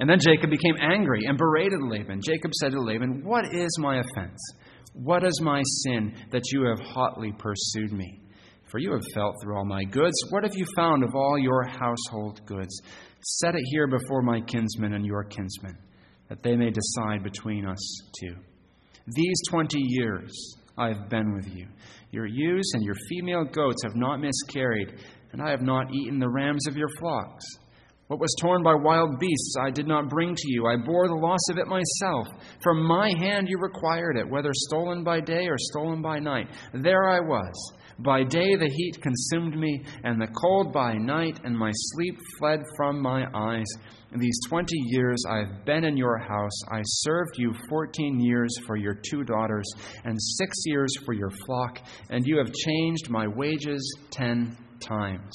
And 0.00 0.08
then 0.08 0.18
Jacob 0.20 0.50
became 0.50 0.76
angry 0.80 1.24
and 1.26 1.36
berated 1.36 1.80
Laban. 1.82 2.20
Jacob 2.22 2.52
said 2.54 2.72
to 2.72 2.80
Laban, 2.80 3.22
What 3.24 3.44
is 3.52 3.70
my 3.78 3.98
offense? 3.98 4.40
What 4.94 5.24
is 5.24 5.40
my 5.42 5.62
sin 5.82 6.14
that 6.30 6.44
you 6.52 6.64
have 6.64 6.80
hotly 6.80 7.32
pursued 7.32 7.92
me? 7.92 8.20
For 8.70 8.78
you 8.78 8.92
have 8.92 9.04
felt 9.14 9.34
through 9.42 9.56
all 9.56 9.64
my 9.64 9.84
goods. 9.84 10.14
What 10.30 10.44
have 10.44 10.54
you 10.56 10.66
found 10.76 11.04
of 11.04 11.14
all 11.14 11.38
your 11.38 11.64
household 11.64 12.40
goods? 12.46 12.80
Set 13.20 13.54
it 13.54 13.62
here 13.70 13.86
before 13.86 14.22
my 14.22 14.40
kinsmen 14.40 14.94
and 14.94 15.04
your 15.04 15.24
kinsmen, 15.24 15.76
that 16.28 16.42
they 16.42 16.56
may 16.56 16.70
decide 16.70 17.22
between 17.22 17.66
us 17.66 18.00
two. 18.20 18.34
These 19.06 19.36
twenty 19.48 19.80
years 19.80 20.32
I 20.76 20.88
have 20.88 21.08
been 21.08 21.34
with 21.34 21.54
you. 21.54 21.66
Your 22.14 22.26
ewes 22.26 22.70
and 22.74 22.84
your 22.84 22.94
female 23.08 23.44
goats 23.44 23.82
have 23.82 23.96
not 23.96 24.20
miscarried, 24.20 25.00
and 25.32 25.42
I 25.42 25.50
have 25.50 25.62
not 25.62 25.92
eaten 25.92 26.20
the 26.20 26.28
rams 26.28 26.64
of 26.68 26.76
your 26.76 26.88
flocks. 27.00 27.44
What 28.06 28.20
was 28.20 28.32
torn 28.40 28.62
by 28.62 28.74
wild 28.74 29.18
beasts 29.18 29.56
I 29.60 29.72
did 29.72 29.88
not 29.88 30.08
bring 30.08 30.32
to 30.32 30.52
you. 30.52 30.64
I 30.68 30.76
bore 30.76 31.08
the 31.08 31.14
loss 31.14 31.40
of 31.50 31.58
it 31.58 31.66
myself. 31.66 32.28
From 32.62 32.86
my 32.86 33.12
hand 33.18 33.48
you 33.48 33.58
required 33.58 34.16
it, 34.16 34.30
whether 34.30 34.52
stolen 34.52 35.02
by 35.02 35.22
day 35.22 35.48
or 35.48 35.56
stolen 35.58 36.02
by 36.02 36.20
night. 36.20 36.46
There 36.72 37.08
I 37.08 37.18
was. 37.18 37.72
By 38.00 38.24
day 38.24 38.56
the 38.56 38.68
heat 38.68 39.00
consumed 39.00 39.56
me, 39.56 39.82
and 40.02 40.20
the 40.20 40.26
cold 40.26 40.72
by 40.72 40.94
night, 40.94 41.40
and 41.44 41.56
my 41.56 41.70
sleep 41.72 42.18
fled 42.38 42.60
from 42.76 43.00
my 43.00 43.26
eyes. 43.32 43.66
In 44.12 44.20
these 44.20 44.38
twenty 44.48 44.78
years 44.86 45.22
I 45.28 45.38
have 45.38 45.64
been 45.64 45.84
in 45.84 45.96
your 45.96 46.18
house. 46.18 46.62
I 46.72 46.80
served 46.82 47.38
you 47.38 47.52
fourteen 47.68 48.20
years 48.20 48.52
for 48.66 48.76
your 48.76 48.94
two 48.94 49.22
daughters, 49.22 49.66
and 50.04 50.20
six 50.20 50.56
years 50.66 50.92
for 51.04 51.12
your 51.12 51.30
flock, 51.46 51.80
and 52.10 52.26
you 52.26 52.38
have 52.38 52.52
changed 52.52 53.10
my 53.10 53.26
wages 53.28 53.98
ten 54.10 54.56
times. 54.80 55.32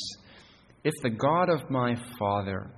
If 0.84 0.94
the 1.02 1.10
God 1.10 1.50
of 1.50 1.70
my 1.70 1.96
father, 2.18 2.72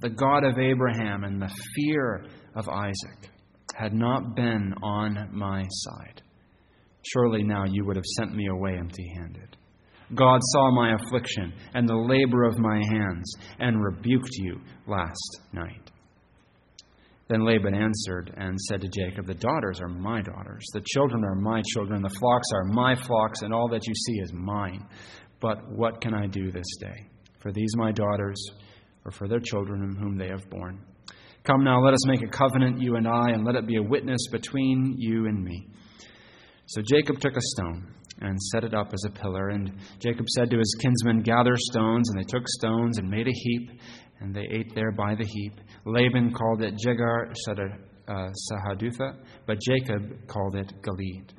the 0.00 0.10
God 0.10 0.44
of 0.44 0.58
Abraham, 0.58 1.24
and 1.24 1.40
the 1.42 1.54
fear 1.74 2.24
of 2.54 2.68
Isaac 2.68 3.30
had 3.76 3.92
not 3.92 4.34
been 4.34 4.74
on 4.82 5.28
my 5.32 5.66
side, 5.68 6.22
surely 7.02 7.42
now 7.42 7.64
you 7.64 7.84
would 7.84 7.96
have 7.96 8.04
sent 8.18 8.34
me 8.34 8.48
away 8.48 8.76
empty 8.78 9.12
handed. 9.16 9.56
God 10.14 10.40
saw 10.42 10.70
my 10.72 10.94
affliction 10.94 11.52
and 11.74 11.88
the 11.88 11.94
labor 11.94 12.44
of 12.44 12.58
my 12.58 12.82
hands 12.90 13.32
and 13.58 13.82
rebuked 13.82 14.36
you 14.38 14.60
last 14.86 15.40
night. 15.52 15.90
Then 17.28 17.44
Laban 17.44 17.74
answered 17.74 18.34
and 18.36 18.58
said 18.60 18.80
to 18.80 18.88
Jacob, 18.88 19.26
The 19.26 19.34
daughters 19.34 19.80
are 19.80 19.88
my 19.88 20.20
daughters, 20.20 20.66
the 20.72 20.82
children 20.84 21.24
are 21.24 21.36
my 21.36 21.62
children, 21.72 22.02
the 22.02 22.08
flocks 22.08 22.48
are 22.52 22.64
my 22.64 22.96
flocks, 22.96 23.42
and 23.42 23.54
all 23.54 23.68
that 23.68 23.86
you 23.86 23.94
see 23.94 24.18
is 24.20 24.32
mine. 24.32 24.84
But 25.40 25.58
what 25.70 26.00
can 26.00 26.12
I 26.12 26.26
do 26.26 26.50
this 26.50 26.66
day? 26.80 27.06
For 27.38 27.52
these 27.52 27.70
my 27.76 27.92
daughters, 27.92 28.44
or 29.04 29.12
for 29.12 29.28
their 29.28 29.38
children 29.38 29.96
whom 29.96 30.18
they 30.18 30.26
have 30.26 30.50
borne. 30.50 30.80
Come 31.44 31.62
now, 31.62 31.80
let 31.80 31.94
us 31.94 32.04
make 32.06 32.22
a 32.22 32.28
covenant, 32.28 32.82
you 32.82 32.96
and 32.96 33.06
I, 33.06 33.30
and 33.30 33.44
let 33.44 33.54
it 33.54 33.66
be 33.66 33.76
a 33.76 33.82
witness 33.82 34.26
between 34.32 34.96
you 34.98 35.26
and 35.26 35.42
me. 35.42 35.68
So 36.70 36.82
Jacob 36.82 37.18
took 37.18 37.36
a 37.36 37.40
stone 37.40 37.84
and 38.20 38.40
set 38.52 38.62
it 38.62 38.74
up 38.74 38.92
as 38.92 39.02
a 39.04 39.10
pillar. 39.10 39.48
And 39.48 39.72
Jacob 39.98 40.26
said 40.28 40.50
to 40.50 40.58
his 40.58 40.76
kinsmen, 40.80 41.22
Gather 41.22 41.56
stones. 41.56 42.08
And 42.10 42.20
they 42.20 42.28
took 42.28 42.46
stones 42.46 42.98
and 42.98 43.10
made 43.10 43.26
a 43.26 43.32
heap 43.32 43.80
and 44.20 44.32
they 44.32 44.46
ate 44.50 44.72
there 44.74 44.92
by 44.92 45.16
the 45.16 45.24
heap. 45.24 45.60
Laban 45.84 46.32
called 46.32 46.62
it 46.62 46.74
Jegar 46.76 47.32
uh, 48.06 48.12
Sahadutha, 48.52 49.16
but 49.46 49.58
Jacob 49.60 50.26
called 50.28 50.54
it 50.54 50.72
Gilead. 50.82 51.32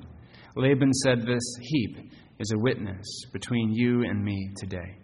Laban 0.56 0.92
said, 0.92 1.22
This 1.22 1.56
heap 1.60 2.10
is 2.38 2.52
a 2.54 2.58
witness 2.58 3.06
between 3.32 3.72
you 3.72 4.02
and 4.02 4.22
me 4.22 4.52
today. 4.58 4.98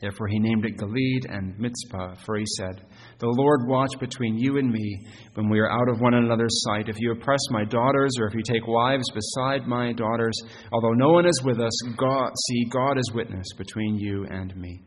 Therefore 0.00 0.28
he 0.28 0.38
named 0.38 0.64
it 0.64 0.78
Gilead 0.78 1.26
and 1.28 1.58
Mizpah, 1.58 2.14
for 2.24 2.38
he 2.38 2.46
said, 2.56 2.86
The 3.18 3.28
Lord 3.28 3.68
watch 3.68 3.90
between 4.00 4.38
you 4.38 4.56
and 4.56 4.72
me 4.72 5.06
when 5.34 5.50
we 5.50 5.58
are 5.60 5.70
out 5.70 5.90
of 5.90 6.00
one 6.00 6.14
another's 6.14 6.62
sight. 6.62 6.88
If 6.88 6.98
you 6.98 7.12
oppress 7.12 7.40
my 7.50 7.64
daughters, 7.64 8.12
or 8.18 8.26
if 8.26 8.34
you 8.34 8.42
take 8.42 8.66
wives 8.66 9.04
beside 9.12 9.66
my 9.66 9.92
daughters, 9.92 10.40
although 10.72 10.94
no 10.94 11.10
one 11.10 11.26
is 11.26 11.42
with 11.44 11.60
us, 11.60 11.72
God, 11.98 12.32
see, 12.48 12.64
God 12.70 12.96
is 12.96 13.12
witness 13.14 13.46
between 13.58 13.96
you 13.96 14.24
and 14.30 14.56
me. 14.56 14.80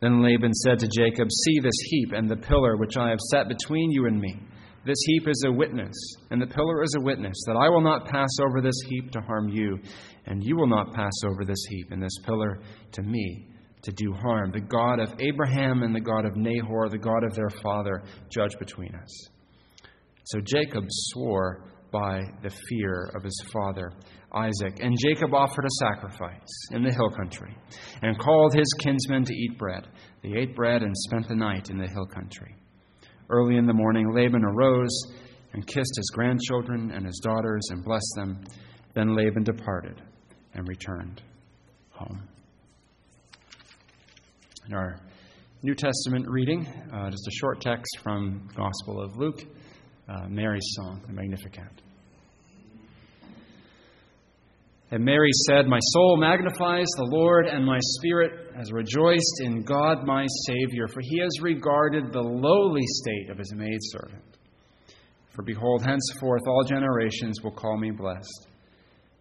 Then 0.00 0.22
Laban 0.22 0.52
said 0.52 0.78
to 0.80 0.88
Jacob, 0.88 1.28
See 1.30 1.60
this 1.60 1.78
heap 1.86 2.12
and 2.12 2.28
the 2.28 2.36
pillar 2.36 2.76
which 2.76 2.98
I 2.98 3.08
have 3.08 3.20
set 3.30 3.48
between 3.48 3.90
you 3.90 4.06
and 4.06 4.20
me. 4.20 4.38
This 4.84 4.98
heap 5.06 5.26
is 5.26 5.42
a 5.46 5.52
witness, 5.52 5.96
and 6.30 6.40
the 6.40 6.46
pillar 6.46 6.82
is 6.82 6.94
a 6.98 7.02
witness, 7.02 7.36
that 7.46 7.56
I 7.56 7.70
will 7.70 7.80
not 7.80 8.06
pass 8.06 8.30
over 8.42 8.60
this 8.60 8.78
heap 8.88 9.10
to 9.12 9.20
harm 9.22 9.48
you, 9.48 9.78
and 10.26 10.44
you 10.44 10.56
will 10.56 10.68
not 10.68 10.92
pass 10.92 11.12
over 11.24 11.44
this 11.46 11.64
heap 11.70 11.92
and 11.92 12.02
this 12.02 12.16
pillar 12.24 12.60
to 12.92 13.02
me 13.02 13.48
to 13.82 13.92
do 13.92 14.12
harm. 14.12 14.52
The 14.52 14.60
God 14.60 15.00
of 15.00 15.14
Abraham 15.20 15.82
and 15.82 15.94
the 15.94 16.00
God 16.00 16.24
of 16.24 16.36
Nahor, 16.36 16.88
the 16.88 16.98
God 16.98 17.24
of 17.24 17.34
their 17.34 17.50
father, 17.62 18.02
judge 18.30 18.58
between 18.58 18.94
us. 18.94 19.28
So 20.24 20.40
Jacob 20.40 20.84
swore 20.88 21.64
by 21.90 22.20
the 22.42 22.50
fear 22.68 23.10
of 23.14 23.22
his 23.22 23.42
father 23.52 23.92
Isaac. 24.32 24.80
And 24.80 24.96
Jacob 24.98 25.32
offered 25.32 25.64
a 25.64 25.84
sacrifice 25.86 26.68
in 26.72 26.82
the 26.82 26.92
hill 26.92 27.10
country 27.10 27.56
and 28.02 28.18
called 28.18 28.54
his 28.54 28.72
kinsmen 28.78 29.24
to 29.24 29.32
eat 29.32 29.58
bread. 29.58 29.86
They 30.22 30.34
ate 30.36 30.54
bread 30.54 30.82
and 30.82 30.94
spent 30.94 31.28
the 31.28 31.34
night 31.34 31.70
in 31.70 31.78
the 31.78 31.88
hill 31.88 32.06
country. 32.06 32.54
Early 33.30 33.56
in 33.56 33.66
the 33.66 33.72
morning, 33.72 34.12
Laban 34.14 34.44
arose 34.44 35.12
and 35.52 35.66
kissed 35.66 35.94
his 35.96 36.10
grandchildren 36.14 36.90
and 36.90 37.06
his 37.06 37.20
daughters 37.22 37.66
and 37.70 37.84
blessed 37.84 38.12
them. 38.16 38.44
Then 38.94 39.16
Laban 39.16 39.44
departed 39.44 40.02
and 40.54 40.66
returned 40.68 41.22
home. 41.90 42.28
In 44.68 44.74
our 44.74 45.00
New 45.62 45.74
Testament 45.74 46.28
reading, 46.28 46.66
uh, 46.92 47.08
just 47.08 47.26
a 47.26 47.30
short 47.40 47.62
text 47.62 48.00
from 48.02 48.46
the 48.48 48.54
Gospel 48.54 49.02
of 49.02 49.16
Luke, 49.16 49.40
uh, 50.06 50.28
Mary's 50.28 50.74
song, 50.76 51.00
the 51.06 51.12
Magnificat. 51.14 51.80
And 54.90 55.02
Mary 55.02 55.30
said, 55.46 55.68
My 55.68 55.78
soul 55.80 56.18
magnifies 56.18 56.84
the 56.98 57.08
Lord, 57.10 57.46
and 57.46 57.64
my 57.64 57.78
spirit 57.80 58.54
has 58.56 58.70
rejoiced 58.70 59.40
in 59.40 59.62
God 59.62 60.04
my 60.04 60.26
Savior, 60.46 60.86
for 60.86 61.00
he 61.00 61.18
has 61.20 61.40
regarded 61.40 62.12
the 62.12 62.20
lowly 62.20 62.84
state 62.84 63.30
of 63.30 63.38
his 63.38 63.54
maidservant. 63.54 64.36
For 65.34 65.44
behold, 65.44 65.82
henceforth 65.82 66.42
all 66.46 66.64
generations 66.64 67.40
will 67.42 67.52
call 67.52 67.78
me 67.78 67.90
blessed. 67.90 68.48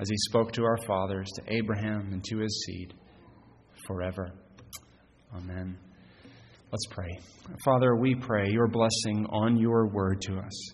as 0.00 0.08
he 0.08 0.16
spoke 0.16 0.52
to 0.52 0.62
our 0.64 0.78
fathers, 0.86 1.28
to 1.36 1.42
Abraham, 1.48 2.10
and 2.12 2.24
to 2.24 2.38
his 2.38 2.64
seed 2.66 2.94
forever. 3.86 4.32
Amen. 5.34 5.78
Let's 6.70 6.86
pray. 6.90 7.18
Father, 7.64 7.96
we 7.96 8.14
pray 8.14 8.46
your 8.50 8.68
blessing 8.68 9.26
on 9.30 9.56
your 9.56 9.88
word 9.88 10.20
to 10.22 10.38
us 10.38 10.72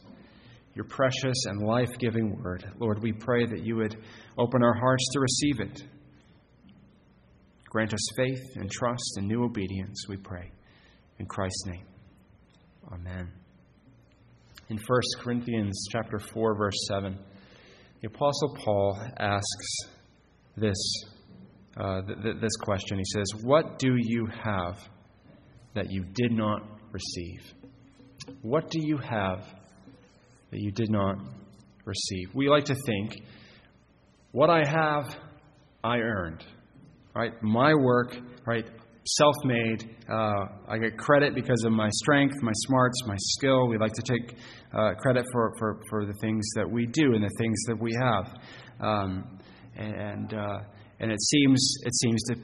your 0.75 0.85
precious 0.85 1.45
and 1.47 1.63
life 1.63 1.99
giving 1.99 2.37
word. 2.43 2.65
Lord, 2.79 3.03
we 3.03 3.13
pray 3.13 3.47
that 3.47 3.65
you 3.65 3.77
would 3.77 3.97
open 4.37 4.63
our 4.63 4.75
hearts 4.75 5.05
to 5.13 5.21
receive 5.21 5.61
it. 5.61 5.83
Grant 7.71 7.95
us 7.95 8.09
faith 8.17 8.43
and 8.57 8.71
trust 8.71 9.15
and 9.17 9.27
new 9.27 9.45
obedience, 9.45 10.07
we 10.09 10.17
pray. 10.17 10.51
In 11.19 11.27
Christ's 11.27 11.67
name. 11.67 11.87
Amen. 12.93 13.33
In 14.69 14.77
1 14.77 15.01
Corinthians 15.21 15.87
chapter 15.91 16.19
4 16.19 16.57
verse 16.57 16.87
7, 16.89 17.19
the 18.05 18.11
apostle 18.11 18.55
Paul 18.63 19.01
asks 19.19 19.79
this 20.59 20.77
uh, 21.79 22.03
th- 22.03 22.19
th- 22.23 22.37
this 22.39 22.55
question. 22.63 22.99
He 22.99 23.05
says, 23.07 23.43
"What 23.43 23.79
do 23.79 23.95
you 23.97 24.27
have 24.45 24.79
that 25.75 25.91
you 25.91 26.05
did 26.13 26.31
not 26.31 26.63
receive? 26.93 27.55
What 28.43 28.71
do 28.71 28.79
you 28.81 28.99
have 28.99 29.41
that 30.51 30.61
you 30.61 30.71
did 30.71 30.91
not 30.91 31.17
receive. 31.85 32.35
We 32.35 32.49
like 32.49 32.67
to 32.67 32.77
think, 32.87 33.17
what 34.33 34.51
I 34.51 34.63
have, 34.67 35.17
I 35.83 35.99
earned. 35.99 36.45
Right? 37.15 37.33
My 37.43 37.75
work, 37.75 38.17
right? 38.47 38.67
Self 39.07 39.35
made. 39.45 39.97
Uh, 40.09 40.47
I 40.67 40.79
get 40.79 40.97
credit 40.97 41.35
because 41.35 41.63
of 41.65 41.73
my 41.73 41.91
strength, 41.91 42.37
my 42.41 42.53
smarts, 42.67 42.97
my 43.07 43.17
skill. 43.19 43.69
We 43.69 43.77
like 43.77 43.93
to 43.93 44.03
take 44.03 44.39
uh, 44.73 44.95
credit 44.95 45.27
for, 45.31 45.53
for, 45.59 45.81
for 45.91 46.07
the 46.07 46.15
things 46.23 46.43
that 46.57 46.71
we 46.71 46.87
do 46.87 47.13
and 47.13 47.23
the 47.23 47.31
things 47.39 47.59
that 47.67 47.79
we 47.79 47.93
have. 48.01 48.35
Um, 48.81 49.39
and, 49.77 50.33
uh, 50.33 50.59
and 51.01 51.13
it 51.13 51.21
seems, 51.21 51.75
it 51.85 51.95
seems 51.97 52.23
to 52.25 52.35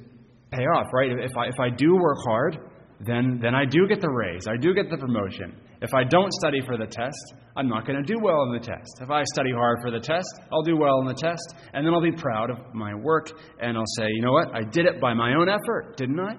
pay 0.51 0.65
off, 0.65 0.89
right? 0.93 1.11
If 1.11 1.37
I, 1.37 1.47
if 1.47 1.59
I 1.59 1.71
do 1.71 1.97
work 1.97 2.19
hard, 2.27 2.59
then, 3.01 3.39
then 3.43 3.55
I 3.55 3.65
do 3.65 3.87
get 3.89 4.01
the 4.01 4.11
raise, 4.11 4.47
I 4.47 4.57
do 4.61 4.75
get 4.75 4.91
the 4.91 4.99
promotion. 4.99 5.57
If 5.83 5.95
I 5.95 6.05
don't 6.05 6.33
study 6.35 6.61
for 6.61 6.77
the 6.77 6.87
test, 6.87 7.35
I'm 7.57 7.69
not 7.69 7.87
going 7.87 8.03
to 8.03 8.13
do 8.13 8.19
well 8.23 8.43
in 8.43 8.53
the 8.53 8.61
test. 8.61 9.01
If 9.01 9.11
I 9.11 9.25
study 9.33 9.51
hard 9.51 9.79
for 9.81 9.91
the 9.91 9.99
test, 9.99 10.29
I'll 10.53 10.63
do 10.63 10.77
well 10.77 11.01
in 11.01 11.07
the 11.07 11.15
test, 11.15 11.55
and 11.73 11.87
then 11.87 11.95
I'll 11.95 12.03
be 12.03 12.13
proud 12.13 12.51
of 12.51 12.59
my 12.75 12.95
work, 12.95 13.31
and 13.61 13.79
I'll 13.79 13.93
say, 13.97 14.07
you 14.09 14.23
know 14.23 14.33
what? 14.33 14.55
I 14.55 14.63
did 14.63 14.85
it 14.85 15.01
by 15.01 15.15
my 15.15 15.35
own 15.35 15.49
effort, 15.49 15.97
didn't 15.97 16.21
I? 16.21 16.35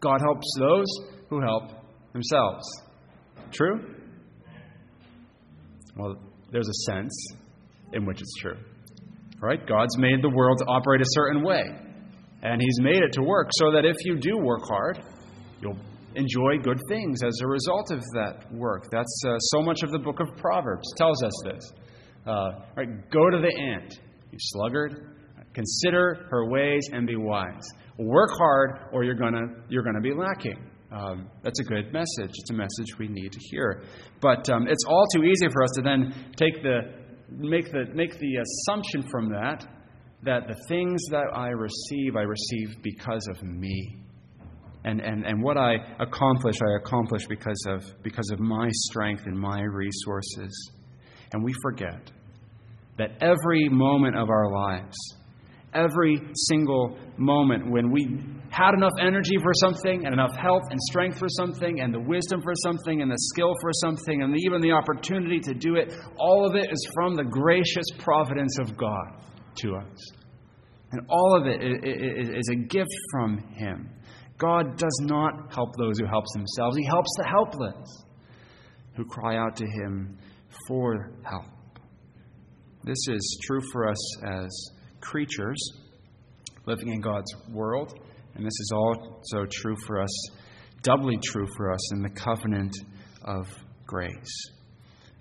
God 0.00 0.20
helps 0.20 0.46
those 0.58 0.86
who 1.28 1.40
help 1.40 1.70
themselves. 2.12 2.64
True? 3.52 3.94
Well, 5.96 6.16
there's 6.50 6.68
a 6.68 6.90
sense 6.90 7.28
in 7.92 8.06
which 8.06 8.20
it's 8.20 8.34
true. 8.40 8.56
Right? 9.40 9.64
God's 9.66 9.98
made 9.98 10.22
the 10.22 10.30
world 10.30 10.58
to 10.58 10.64
operate 10.64 11.02
a 11.02 11.08
certain 11.08 11.44
way, 11.44 11.64
and 12.42 12.62
He's 12.62 12.80
made 12.80 13.02
it 13.02 13.12
to 13.12 13.22
work 13.22 13.48
so 13.58 13.72
that 13.72 13.84
if 13.84 13.96
you 14.04 14.16
do 14.16 14.38
work 14.38 14.62
hard, 14.66 15.04
you'll 15.60 15.78
enjoy 16.14 16.58
good 16.62 16.80
things 16.88 17.22
as 17.22 17.38
a 17.42 17.46
result 17.46 17.90
of 17.90 18.00
that 18.14 18.46
work. 18.52 18.88
That's 18.90 19.22
uh, 19.26 19.38
so 19.38 19.62
much 19.62 19.82
of 19.82 19.90
the 19.90 19.98
book 19.98 20.20
of 20.20 20.36
Proverbs 20.36 20.92
tells 20.96 21.22
us 21.22 21.32
this. 21.44 21.72
Uh, 22.26 22.50
right, 22.76 23.10
go 23.10 23.30
to 23.30 23.38
the 23.38 23.60
ant, 23.60 24.00
you 24.30 24.38
sluggard. 24.38 25.10
Consider 25.52 26.26
her 26.30 26.48
ways 26.50 26.88
and 26.92 27.06
be 27.06 27.16
wise. 27.16 27.62
Work 27.98 28.30
hard, 28.36 28.88
or 28.92 29.04
you're 29.04 29.14
gonna 29.14 29.46
you're 29.68 29.84
gonna 29.84 30.00
be 30.00 30.12
lacking. 30.12 30.58
Um, 30.90 31.28
that's 31.42 31.60
a 31.60 31.64
good 31.64 31.92
message. 31.92 32.30
It's 32.34 32.50
a 32.50 32.54
message 32.54 32.98
we 32.98 33.08
need 33.08 33.32
to 33.32 33.38
hear. 33.50 33.84
But 34.20 34.48
um, 34.50 34.66
it's 34.68 34.84
all 34.88 35.06
too 35.14 35.22
easy 35.24 35.46
for 35.52 35.62
us 35.62 35.70
to 35.76 35.82
then 35.82 36.32
take 36.36 36.62
the 36.62 36.80
make 37.30 37.70
the 37.70 37.86
make 37.94 38.18
the 38.18 38.36
assumption 38.36 39.04
from 39.10 39.28
that 39.30 39.64
that 40.24 40.48
the 40.48 40.56
things 40.68 41.02
that 41.10 41.26
I 41.34 41.48
receive, 41.48 42.16
I 42.16 42.22
receive 42.22 42.82
because 42.82 43.28
of 43.28 43.42
me 43.42 44.03
and, 44.84 45.00
and, 45.00 45.24
and 45.24 45.42
what 45.42 45.56
I 45.56 45.76
accomplish, 45.98 46.56
I 46.60 46.76
accomplish 46.76 47.26
because 47.26 47.62
of, 47.68 47.84
because 48.02 48.30
of 48.30 48.40
my 48.40 48.68
strength 48.70 49.24
and 49.26 49.38
my 49.38 49.62
resources. 49.62 50.70
And 51.32 51.42
we 51.42 51.54
forget 51.62 52.10
that 52.98 53.12
every 53.20 53.68
moment 53.68 54.16
of 54.16 54.28
our 54.28 54.50
lives, 54.52 54.94
every 55.72 56.20
single 56.48 56.96
moment 57.16 57.70
when 57.70 57.90
we 57.90 58.20
had 58.50 58.74
enough 58.74 58.92
energy 59.00 59.36
for 59.42 59.52
something, 59.54 60.04
and 60.04 60.12
enough 60.12 60.36
health 60.36 60.62
and 60.70 60.78
strength 60.82 61.18
for 61.18 61.28
something, 61.28 61.80
and 61.80 61.92
the 61.92 62.00
wisdom 62.00 62.40
for 62.40 62.52
something, 62.62 63.02
and 63.02 63.10
the 63.10 63.18
skill 63.18 63.52
for 63.60 63.70
something, 63.72 64.22
and 64.22 64.36
even 64.46 64.60
the 64.60 64.70
opportunity 64.70 65.40
to 65.40 65.54
do 65.54 65.74
it, 65.74 65.92
all 66.18 66.46
of 66.48 66.54
it 66.54 66.70
is 66.70 66.88
from 66.94 67.16
the 67.16 67.24
gracious 67.24 67.86
providence 67.98 68.56
of 68.60 68.76
God 68.76 69.24
to 69.56 69.74
us. 69.74 70.12
And 70.92 71.04
all 71.08 71.36
of 71.40 71.48
it 71.48 71.60
is 71.84 72.48
a 72.52 72.54
gift 72.54 72.94
from 73.10 73.38
Him. 73.56 73.90
God 74.38 74.76
does 74.76 74.98
not 75.02 75.52
help 75.52 75.76
those 75.76 75.98
who 75.98 76.06
help 76.06 76.24
themselves, 76.34 76.76
He 76.76 76.84
helps 76.84 77.10
the 77.18 77.24
helpless 77.24 78.04
who 78.96 79.04
cry 79.04 79.36
out 79.36 79.56
to 79.56 79.66
Him 79.66 80.18
for 80.68 81.12
help. 81.22 81.44
This 82.84 82.98
is 83.08 83.40
true 83.44 83.62
for 83.72 83.88
us 83.88 84.24
as 84.24 84.70
creatures 85.00 85.58
living 86.66 86.88
in 86.88 87.00
God's 87.00 87.32
world, 87.50 87.98
and 88.34 88.44
this 88.44 88.52
is 88.52 88.72
also 88.74 89.46
true 89.50 89.76
for 89.86 90.00
us, 90.00 90.28
doubly 90.82 91.18
true 91.22 91.46
for 91.56 91.72
us 91.72 91.92
in 91.92 92.02
the 92.02 92.10
covenant 92.10 92.74
of 93.24 93.46
grace. 93.86 94.50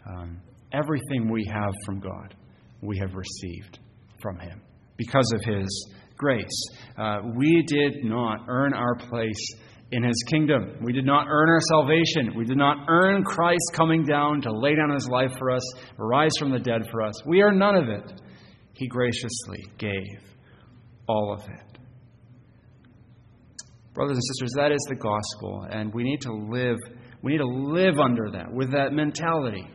Um, 0.05 0.41
everything 0.71 1.31
we 1.31 1.45
have 1.53 1.73
from 1.85 1.99
God, 1.99 2.35
we 2.81 2.97
have 2.97 3.13
received 3.15 3.79
from 4.21 4.39
Him 4.39 4.61
because 4.97 5.31
of 5.33 5.41
His 5.43 5.93
grace. 6.17 6.63
Uh, 6.97 7.19
we 7.35 7.63
did 7.67 8.03
not 8.03 8.45
earn 8.47 8.73
our 8.73 8.95
place 8.95 9.45
in 9.91 10.03
his 10.03 10.15
kingdom. 10.29 10.75
We 10.81 10.91
did 10.91 11.05
not 11.05 11.27
earn 11.29 11.49
our 11.49 11.61
salvation. 11.69 12.35
We 12.35 12.45
did 12.45 12.57
not 12.57 12.85
earn 12.89 13.23
Christ 13.23 13.71
coming 13.73 14.03
down 14.03 14.41
to 14.41 14.51
lay 14.51 14.75
down 14.75 14.89
his 14.91 15.07
life 15.07 15.31
for 15.37 15.51
us, 15.51 15.61
rise 15.97 16.31
from 16.39 16.51
the 16.51 16.59
dead 16.59 16.89
for 16.91 17.03
us. 17.03 17.13
We 17.25 17.41
are 17.41 17.51
none 17.51 17.75
of 17.75 17.89
it. 17.89 18.21
He 18.73 18.87
graciously 18.87 19.63
gave 19.77 20.19
all 21.07 21.33
of 21.33 21.41
it. 21.41 21.77
Brothers 23.93 24.17
and 24.17 24.23
sisters, 24.23 24.53
that 24.55 24.71
is 24.71 24.83
the 24.89 24.95
gospel, 24.95 25.67
and 25.69 25.93
we 25.93 26.03
need 26.03 26.21
to 26.21 26.33
live 26.33 26.77
we 27.21 27.33
need 27.33 27.37
to 27.37 27.45
live 27.45 27.99
under 27.99 28.31
that 28.31 28.51
with 28.51 28.71
that 28.73 28.91
mentality 28.91 29.65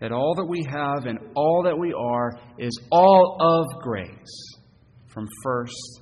that 0.00 0.12
all 0.12 0.34
that 0.36 0.46
we 0.46 0.64
have 0.68 1.06
and 1.06 1.18
all 1.36 1.62
that 1.64 1.76
we 1.76 1.92
are 1.92 2.32
is 2.58 2.72
all 2.90 3.36
of 3.40 3.82
grace 3.82 4.58
from 5.14 5.28
first 5.42 6.00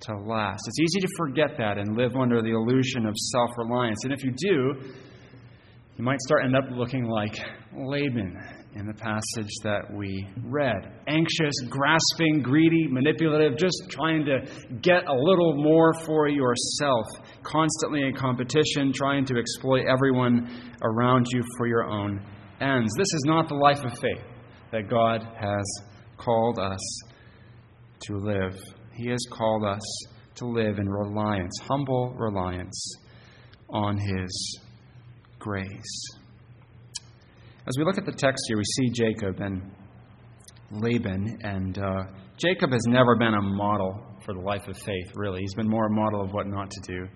to 0.00 0.16
last. 0.16 0.62
It's 0.66 0.80
easy 0.80 1.00
to 1.00 1.08
forget 1.16 1.56
that 1.58 1.76
and 1.76 1.96
live 1.96 2.16
under 2.16 2.40
the 2.40 2.50
illusion 2.50 3.04
of 3.04 3.14
self 3.32 3.50
reliance. 3.58 3.98
And 4.04 4.12
if 4.12 4.22
you 4.22 4.32
do, 4.32 4.92
you 5.96 6.04
might 6.04 6.20
start 6.20 6.44
end 6.44 6.56
up 6.56 6.64
looking 6.70 7.06
like 7.06 7.36
Laban 7.74 8.38
in 8.76 8.86
the 8.86 8.94
passage 8.94 9.50
that 9.64 9.92
we 9.92 10.28
read. 10.44 11.02
Anxious, 11.08 11.54
grasping, 11.68 12.40
greedy, 12.42 12.86
manipulative, 12.88 13.58
just 13.58 13.82
trying 13.90 14.24
to 14.24 14.38
get 14.80 15.08
a 15.08 15.12
little 15.12 15.54
more 15.56 15.92
for 16.06 16.28
yourself, 16.28 17.06
constantly 17.42 18.02
in 18.02 18.14
competition, 18.14 18.92
trying 18.92 19.24
to 19.24 19.36
exploit 19.36 19.86
everyone 19.90 20.48
around 20.82 21.26
you 21.32 21.42
for 21.56 21.66
your 21.66 21.84
own 21.84 22.24
ends. 22.60 22.92
This 22.96 23.12
is 23.12 23.22
not 23.26 23.48
the 23.48 23.56
life 23.56 23.84
of 23.84 23.98
faith 23.98 24.22
that 24.70 24.88
God 24.88 25.26
has 25.40 25.64
called 26.16 26.60
us 26.60 26.80
to 28.00 28.16
live. 28.16 28.58
He 28.94 29.08
has 29.08 29.24
called 29.30 29.64
us 29.64 29.82
to 30.36 30.46
live 30.46 30.78
in 30.78 30.88
reliance, 30.88 31.58
humble 31.68 32.14
reliance 32.16 32.96
on 33.70 33.98
His 33.98 34.60
grace. 35.38 36.10
As 37.66 37.76
we 37.76 37.84
look 37.84 37.98
at 37.98 38.06
the 38.06 38.12
text 38.12 38.44
here, 38.48 38.56
we 38.56 38.64
see 38.64 38.90
Jacob 38.90 39.40
and 39.40 39.70
Laban, 40.70 41.38
and 41.42 41.78
uh, 41.78 42.04
Jacob 42.38 42.72
has 42.72 42.84
never 42.86 43.16
been 43.16 43.34
a 43.34 43.42
model 43.42 44.07
for 44.28 44.34
the 44.34 44.40
life 44.40 44.68
of 44.68 44.76
faith, 44.76 45.10
really. 45.14 45.40
He's 45.40 45.54
been 45.54 45.68
more 45.68 45.86
a 45.86 45.90
model 45.90 46.20
of 46.20 46.34
what 46.34 46.46
not 46.46 46.70
to 46.70 46.80
do 46.82 47.08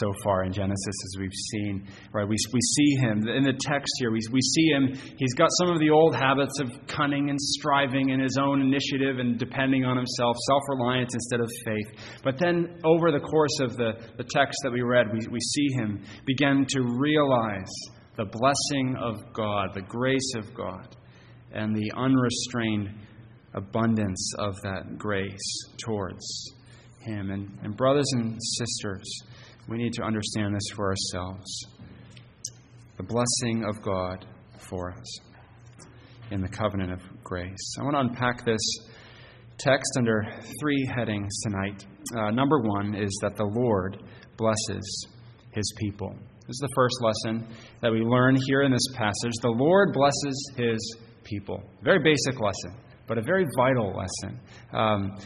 so 0.00 0.12
far 0.24 0.42
in 0.42 0.52
Genesis 0.52 0.76
as 1.04 1.20
we've 1.20 1.30
seen. 1.52 1.86
Right? 2.12 2.26
We, 2.26 2.34
we 2.52 2.60
see 2.60 2.96
him 2.96 3.28
in 3.28 3.44
the 3.44 3.56
text 3.60 3.92
here, 4.00 4.10
we, 4.10 4.18
we 4.32 4.40
see 4.40 4.66
him, 4.66 4.92
he's 5.16 5.34
got 5.34 5.48
some 5.60 5.70
of 5.70 5.78
the 5.78 5.90
old 5.90 6.16
habits 6.16 6.58
of 6.58 6.72
cunning 6.88 7.30
and 7.30 7.40
striving 7.40 8.10
and 8.10 8.20
his 8.20 8.36
own 8.36 8.62
initiative 8.62 9.20
and 9.20 9.38
depending 9.38 9.84
on 9.84 9.96
himself, 9.96 10.34
self 10.48 10.62
reliance 10.68 11.14
instead 11.14 11.38
of 11.38 11.48
faith. 11.64 12.18
But 12.24 12.36
then 12.40 12.80
over 12.82 13.12
the 13.12 13.20
course 13.20 13.60
of 13.60 13.76
the, 13.76 13.92
the 14.16 14.24
text 14.24 14.58
that 14.64 14.72
we 14.72 14.82
read, 14.82 15.06
we, 15.12 15.20
we 15.30 15.38
see 15.38 15.68
him 15.74 16.02
begin 16.26 16.66
to 16.70 16.82
realize 16.82 17.70
the 18.16 18.24
blessing 18.24 18.96
of 19.00 19.32
God, 19.32 19.68
the 19.72 19.82
grace 19.82 20.32
of 20.36 20.52
God, 20.52 20.96
and 21.52 21.76
the 21.76 21.92
unrestrained 21.96 22.90
abundance 23.54 24.32
of 24.38 24.60
that 24.62 24.98
grace 24.98 25.64
towards 25.78 26.55
him. 27.06 27.30
And, 27.30 27.58
and 27.62 27.76
brothers 27.76 28.06
and 28.12 28.38
sisters, 28.58 29.22
we 29.68 29.78
need 29.78 29.92
to 29.94 30.02
understand 30.02 30.54
this 30.54 30.74
for 30.74 30.90
ourselves. 30.90 31.66
The 32.96 33.02
blessing 33.02 33.64
of 33.64 33.82
God 33.82 34.26
for 34.58 34.92
us 34.92 35.18
in 36.30 36.40
the 36.40 36.48
covenant 36.48 36.92
of 36.92 37.00
grace. 37.22 37.76
I 37.78 37.84
want 37.84 37.94
to 37.94 38.00
unpack 38.00 38.44
this 38.44 38.60
text 39.58 39.92
under 39.96 40.26
three 40.60 40.88
headings 40.94 41.32
tonight. 41.42 41.86
Uh, 42.18 42.30
number 42.30 42.60
one 42.60 42.94
is 42.94 43.16
that 43.22 43.36
the 43.36 43.44
Lord 43.44 44.02
blesses 44.36 45.06
his 45.52 45.72
people. 45.78 46.14
This 46.46 46.54
is 46.54 46.60
the 46.60 46.74
first 46.74 46.96
lesson 47.00 47.48
that 47.80 47.90
we 47.90 48.00
learn 48.00 48.36
here 48.46 48.62
in 48.62 48.72
this 48.72 48.86
passage. 48.94 49.32
The 49.42 49.48
Lord 49.48 49.92
blesses 49.92 50.52
his 50.56 50.96
people. 51.24 51.62
Very 51.82 51.98
basic 51.98 52.40
lesson 52.40 52.76
but 53.06 53.18
a 53.18 53.22
very 53.22 53.46
vital 53.56 53.94
lesson. 53.94 54.40
Um, 54.72 55.18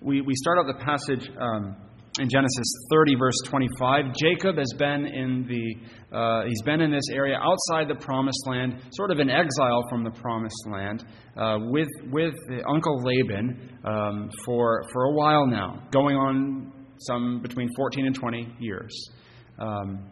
we, 0.00 0.20
we 0.20 0.34
start 0.36 0.58
out 0.58 0.66
the 0.66 0.84
passage 0.84 1.30
um, 1.40 1.76
in 2.20 2.28
Genesis 2.28 2.66
30, 2.90 3.14
verse 3.16 3.34
25. 3.46 4.04
Jacob 4.14 4.56
has 4.56 4.72
been 4.78 5.06
in 5.06 5.46
the 5.48 6.16
uh, 6.16 6.44
he's 6.46 6.62
been 6.62 6.80
in 6.80 6.90
this 6.90 7.08
area 7.12 7.36
outside 7.36 7.88
the 7.88 8.02
promised 8.02 8.46
land, 8.46 8.80
sort 8.92 9.10
of 9.10 9.18
in 9.20 9.28
exile 9.28 9.82
from 9.90 10.04
the 10.04 10.10
promised 10.10 10.66
land, 10.70 11.04
uh, 11.36 11.58
with 11.70 11.88
with 12.10 12.34
Uncle 12.68 13.02
Laban 13.04 13.78
um, 13.84 14.30
for 14.44 14.84
for 14.92 15.04
a 15.04 15.12
while 15.12 15.46
now, 15.46 15.86
going 15.92 16.16
on 16.16 16.72
some 17.00 17.40
between 17.42 17.68
14 17.76 18.06
and 18.06 18.14
20 18.14 18.56
years. 18.58 19.10
Um, 19.58 20.10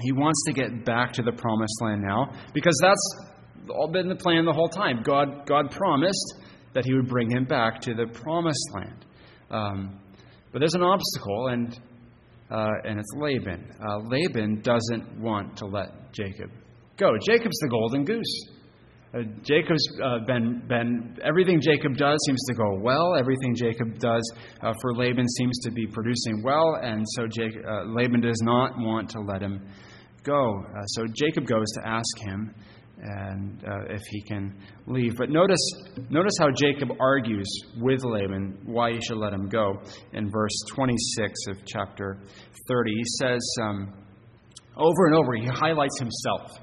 he 0.00 0.12
wants 0.12 0.42
to 0.46 0.52
get 0.52 0.84
back 0.84 1.12
to 1.14 1.22
the 1.22 1.32
promised 1.32 1.80
land 1.80 2.02
now 2.02 2.30
because 2.52 2.78
that's 2.80 3.16
all 3.70 3.88
been 3.88 4.08
the 4.08 4.16
plan 4.16 4.44
the 4.44 4.52
whole 4.52 4.68
time. 4.68 5.02
God, 5.02 5.46
God 5.46 5.70
promised 5.70 6.34
that 6.76 6.84
He 6.84 6.92
would 6.92 7.08
bring 7.08 7.30
him 7.30 7.44
back 7.44 7.80
to 7.80 7.94
the 7.94 8.06
promised 8.06 8.68
land. 8.74 9.06
Um, 9.50 9.98
but 10.52 10.58
there's 10.58 10.74
an 10.74 10.82
obstacle, 10.82 11.48
and, 11.48 11.80
uh, 12.50 12.68
and 12.84 12.98
it's 12.98 13.12
Laban. 13.16 13.72
Uh, 13.80 13.98
Laban 14.04 14.60
doesn't 14.60 15.18
want 15.18 15.56
to 15.56 15.66
let 15.66 16.12
Jacob 16.12 16.50
go. 16.98 17.12
Jacob's 17.26 17.58
the 17.60 17.68
golden 17.70 18.04
goose. 18.04 18.48
Uh, 19.14 19.20
Jacob's 19.42 19.88
uh, 20.04 20.18
been, 20.26 20.62
been, 20.68 21.16
everything 21.24 21.62
Jacob 21.62 21.96
does 21.96 22.18
seems 22.26 22.44
to 22.48 22.54
go 22.54 22.78
well. 22.82 23.16
Everything 23.18 23.54
Jacob 23.54 23.98
does 23.98 24.30
uh, 24.60 24.74
for 24.82 24.94
Laban 24.94 25.26
seems 25.26 25.58
to 25.60 25.70
be 25.70 25.86
producing 25.86 26.42
well, 26.42 26.78
and 26.82 27.02
so 27.14 27.26
Jacob, 27.26 27.64
uh, 27.66 27.84
Laban 27.84 28.20
does 28.20 28.40
not 28.42 28.72
want 28.76 29.08
to 29.08 29.20
let 29.20 29.40
him 29.40 29.66
go. 30.24 30.62
So 30.88 31.06
Jacob 31.14 31.46
goes 31.46 31.70
to 31.76 31.88
ask 31.88 32.18
him 32.18 32.54
and 33.02 33.62
uh, 33.64 33.92
if 33.94 34.02
he 34.10 34.22
can 34.22 34.54
leave. 34.86 35.16
But 35.16 35.30
notice, 35.30 35.60
notice 36.08 36.34
how 36.38 36.48
Jacob 36.56 36.90
argues 37.00 37.48
with 37.78 38.02
Laban 38.04 38.58
why 38.64 38.92
he 38.92 39.00
should 39.00 39.18
let 39.18 39.32
him 39.32 39.48
go. 39.48 39.74
In 40.12 40.30
verse 40.30 40.58
26 40.74 41.32
of 41.50 41.56
chapter 41.66 42.18
30, 42.68 42.92
he 42.94 43.04
says 43.20 43.56
um, 43.62 43.92
over 44.76 45.06
and 45.06 45.14
over, 45.14 45.34
he 45.34 45.46
highlights 45.46 45.98
himself. 45.98 46.60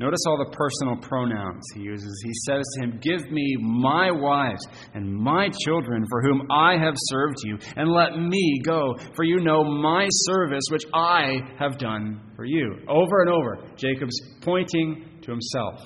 Notice 0.00 0.20
all 0.26 0.38
the 0.38 0.56
personal 0.56 0.96
pronouns 0.96 1.62
he 1.72 1.82
uses. 1.82 2.20
He 2.24 2.32
says 2.48 2.64
to 2.74 2.84
him, 2.84 3.00
Give 3.00 3.30
me 3.30 3.56
my 3.60 4.10
wives 4.10 4.66
and 4.92 5.14
my 5.14 5.48
children 5.64 6.04
for 6.10 6.20
whom 6.20 6.48
I 6.50 6.76
have 6.76 6.94
served 6.96 7.36
you, 7.44 7.56
and 7.76 7.88
let 7.88 8.18
me 8.18 8.60
go, 8.64 8.96
for 9.14 9.24
you 9.24 9.38
know 9.38 9.62
my 9.62 10.08
service 10.10 10.64
which 10.70 10.82
I 10.92 11.34
have 11.60 11.78
done 11.78 12.20
for 12.34 12.44
you. 12.44 12.74
Over 12.88 13.22
and 13.22 13.30
over, 13.30 13.76
Jacob's 13.76 14.20
pointing 14.40 15.13
to 15.24 15.30
himself 15.30 15.80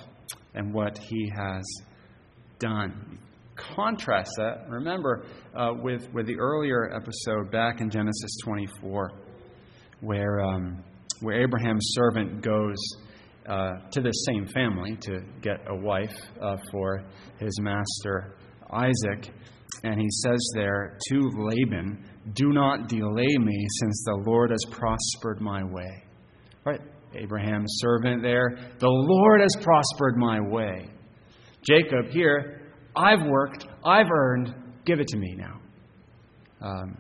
and 0.55 0.73
what 0.73 0.99
he 0.99 1.31
has 1.37 1.65
done. 2.59 3.19
Contrast 3.57 4.31
that, 4.37 4.69
remember, 4.69 5.25
uh, 5.57 5.73
with, 5.83 6.09
with 6.13 6.27
the 6.27 6.39
earlier 6.39 6.95
episode 6.95 7.51
back 7.51 7.81
in 7.81 7.91
Genesis 7.91 8.39
24, 8.45 9.11
where, 10.01 10.41
um, 10.41 10.83
where 11.21 11.43
Abraham's 11.43 11.87
servant 11.95 12.41
goes 12.41 12.77
uh, 13.49 13.73
to 13.91 14.01
this 14.01 14.25
same 14.27 14.47
family 14.47 14.97
to 15.01 15.21
get 15.41 15.61
a 15.69 15.75
wife 15.75 16.17
uh, 16.41 16.57
for 16.71 17.05
his 17.41 17.59
master 17.61 18.37
Isaac. 18.71 19.35
And 19.85 20.01
he 20.01 20.09
says 20.23 20.39
there 20.55 20.99
to 21.09 21.31
Laban, 21.37 22.05
Do 22.35 22.53
not 22.53 22.89
delay 22.89 23.39
me, 23.39 23.67
since 23.81 24.03
the 24.05 24.23
Lord 24.27 24.51
has 24.51 24.65
prospered 24.71 25.41
my 25.41 25.63
way. 25.65 26.05
Right? 26.65 26.81
Abraham's 27.15 27.79
servant 27.81 28.23
there, 28.23 28.59
the 28.79 28.89
Lord 28.89 29.41
has 29.41 29.55
prospered 29.63 30.17
my 30.17 30.41
way. 30.41 30.89
Jacob 31.63 32.11
here, 32.11 32.73
I've 32.97 33.27
worked, 33.27 33.67
I've 33.85 34.11
earned, 34.11 34.55
Give 34.85 35.01
it 35.01 35.09
to 35.09 35.19
me 35.19 35.37
now. 35.37 35.61
Um, 36.63 36.97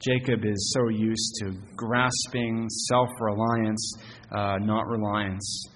Jacob 0.00 0.42
is 0.42 0.72
so 0.74 0.88
used 0.88 1.34
to 1.40 1.52
grasping 1.76 2.66
self 2.88 3.10
reliance, 3.20 3.94
uh, 4.32 4.56
not 4.58 4.86
reliance 4.86 5.66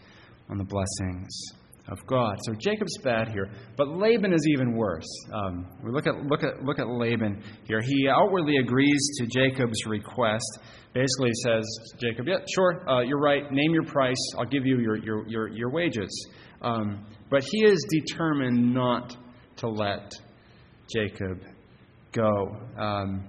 on 0.49 0.57
the 0.57 0.65
blessings 0.65 1.53
of 1.89 1.99
God. 2.07 2.37
So 2.43 2.55
Jacob's 2.55 2.97
bad 3.03 3.29
here, 3.29 3.51
but 3.77 3.89
Laban 3.89 4.33
is 4.33 4.47
even 4.53 4.75
worse. 4.75 5.07
Um, 5.33 5.67
we 5.83 5.93
look 5.93 6.07
at 6.07 6.15
look 6.25 6.43
at 6.43 6.63
look 6.65 6.79
at 6.79 6.89
Laban 6.89 7.43
here. 7.65 7.81
He 7.83 8.09
outwardly 8.09 8.57
agrees 8.57 9.11
to 9.19 9.27
Jacob's 9.27 9.85
request. 9.87 10.61
Basically 10.95 11.33
says, 11.45 11.65
Jacob, 11.99 12.29
yeah, 12.29 12.37
sure, 12.55 12.89
uh, 12.89 13.01
you're 13.01 13.21
right. 13.21 13.51
Name 13.51 13.73
your 13.73 13.85
price. 13.85 14.17
I'll 14.39 14.47
give 14.47 14.65
you 14.65 14.79
your 14.79 14.97
your 14.97 15.29
your, 15.29 15.49
your 15.49 15.71
wages. 15.71 16.29
Um, 16.63 17.05
but 17.31 17.43
he 17.43 17.65
is 17.65 17.85
determined 17.91 18.73
not 18.73 19.17
to 19.57 19.69
let 19.69 20.13
Jacob 20.95 21.43
go. 22.13 22.57
Um, 22.79 23.29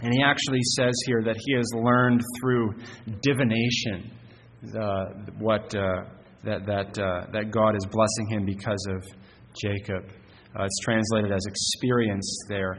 and 0.00 0.12
he 0.12 0.22
actually 0.22 0.60
says 0.76 0.94
here 1.06 1.22
that 1.24 1.36
he 1.38 1.54
has 1.54 1.66
learned 1.74 2.20
through 2.40 2.74
divination 3.22 4.10
uh, 4.80 5.04
what, 5.38 5.74
uh, 5.74 6.04
that, 6.44 6.66
that, 6.66 6.98
uh, 6.98 7.26
that 7.32 7.50
God 7.50 7.76
is 7.76 7.86
blessing 7.86 8.26
him 8.28 8.44
because 8.44 8.84
of 8.90 9.04
Jacob. 9.60 10.10
Uh, 10.58 10.64
it's 10.64 10.78
translated 10.82 11.32
as 11.32 11.44
experience 11.46 12.44
there 12.48 12.78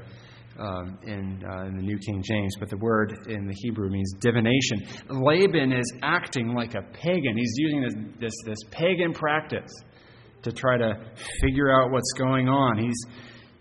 um, 0.59 0.99
in, 1.03 1.43
uh, 1.49 1.65
in 1.65 1.75
the 1.77 1.81
New 1.81 1.97
King 1.97 2.21
James, 2.23 2.55
but 2.59 2.69
the 2.69 2.77
word 2.77 3.13
in 3.27 3.47
the 3.47 3.55
Hebrew 3.55 3.89
means 3.89 4.13
divination. 4.19 4.85
Laban 5.09 5.71
is 5.71 5.91
acting 6.03 6.53
like 6.53 6.75
a 6.75 6.81
pagan. 6.93 7.35
He's 7.35 7.53
using 7.57 7.81
this, 7.81 7.93
this, 8.19 8.33
this 8.45 8.59
pagan 8.69 9.13
practice 9.13 9.71
to 10.43 10.51
try 10.51 10.77
to 10.77 10.93
figure 11.41 11.71
out 11.71 11.91
what's 11.91 12.11
going 12.17 12.49
on. 12.49 12.77
He's 12.77 13.05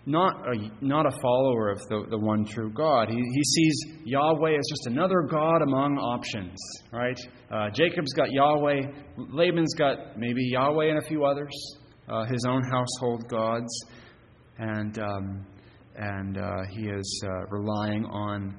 not 0.05 0.45
a, 0.47 0.69
not 0.81 1.05
a 1.05 1.11
follower 1.21 1.69
of 1.69 1.79
the, 1.87 2.05
the 2.09 2.17
one 2.17 2.45
true 2.45 2.71
God. 2.71 3.09
He, 3.09 3.15
he 3.15 3.43
sees 3.43 3.85
Yahweh 4.03 4.51
as 4.51 4.65
just 4.69 4.87
another 4.87 5.21
God 5.21 5.61
among 5.61 5.97
options, 5.97 6.59
right? 6.91 7.19
Uh, 7.49 7.69
Jacob's 7.73 8.11
got 8.13 8.31
Yahweh, 8.31 8.81
Laban's 9.17 9.73
got 9.75 10.17
maybe 10.17 10.43
Yahweh 10.43 10.89
and 10.89 10.97
a 10.97 11.07
few 11.07 11.23
others, 11.23 11.53
uh, 12.09 12.25
his 12.25 12.45
own 12.45 12.63
household 12.69 13.29
gods, 13.29 13.85
and, 14.57 14.99
um, 14.99 15.45
and 15.95 16.37
uh, 16.37 16.51
he 16.71 16.89
is 16.89 17.23
uh, 17.25 17.47
relying 17.49 18.05
on 18.05 18.55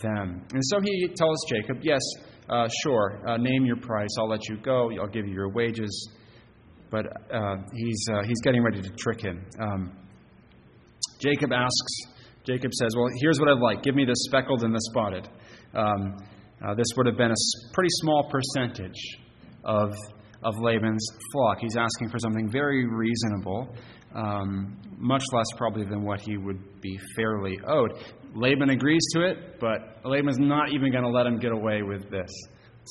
them. 0.00 0.46
And 0.52 0.64
so 0.66 0.78
he 0.80 1.08
tells 1.16 1.44
Jacob, 1.48 1.78
Yes, 1.82 2.00
uh, 2.48 2.68
sure, 2.84 3.20
uh, 3.26 3.36
name 3.38 3.64
your 3.64 3.76
price, 3.76 4.10
I'll 4.20 4.28
let 4.28 4.48
you 4.48 4.56
go, 4.62 4.90
I'll 5.00 5.08
give 5.08 5.26
you 5.26 5.34
your 5.34 5.50
wages. 5.50 6.10
But 6.90 7.06
he's, 7.72 8.08
he's 8.26 8.40
getting 8.42 8.64
ready 8.64 8.82
to 8.82 8.90
trick 8.98 9.20
him. 9.20 9.46
Um, 9.60 9.92
Jacob 11.20 11.52
asks, 11.52 11.92
Jacob 12.44 12.72
says, 12.74 12.94
Well, 12.96 13.08
here's 13.20 13.38
what 13.38 13.48
I'd 13.48 13.60
like. 13.60 13.82
Give 13.82 13.94
me 13.94 14.04
the 14.04 14.16
speckled 14.28 14.62
and 14.62 14.74
the 14.74 14.80
spotted. 14.90 15.28
Um, 15.74 16.16
uh, 16.66 16.74
this 16.74 16.86
would 16.96 17.06
have 17.06 17.16
been 17.16 17.30
a 17.30 17.72
pretty 17.72 17.90
small 18.00 18.30
percentage 18.30 19.18
of, 19.64 19.94
of 20.42 20.54
Laban's 20.60 21.06
flock. 21.32 21.58
He's 21.60 21.76
asking 21.76 22.10
for 22.10 22.18
something 22.18 22.50
very 22.50 22.86
reasonable, 22.86 23.74
um, 24.14 24.78
much 24.98 25.22
less 25.32 25.46
probably 25.56 25.84
than 25.84 26.02
what 26.02 26.20
he 26.20 26.36
would 26.36 26.80
be 26.80 26.98
fairly 27.16 27.58
owed. 27.66 27.92
Laban 28.34 28.70
agrees 28.70 29.02
to 29.14 29.22
it, 29.22 29.60
but 29.60 30.00
Laban's 30.04 30.38
not 30.38 30.72
even 30.72 30.90
going 30.90 31.04
to 31.04 31.10
let 31.10 31.26
him 31.26 31.38
get 31.38 31.52
away 31.52 31.82
with 31.82 32.10
this 32.10 32.30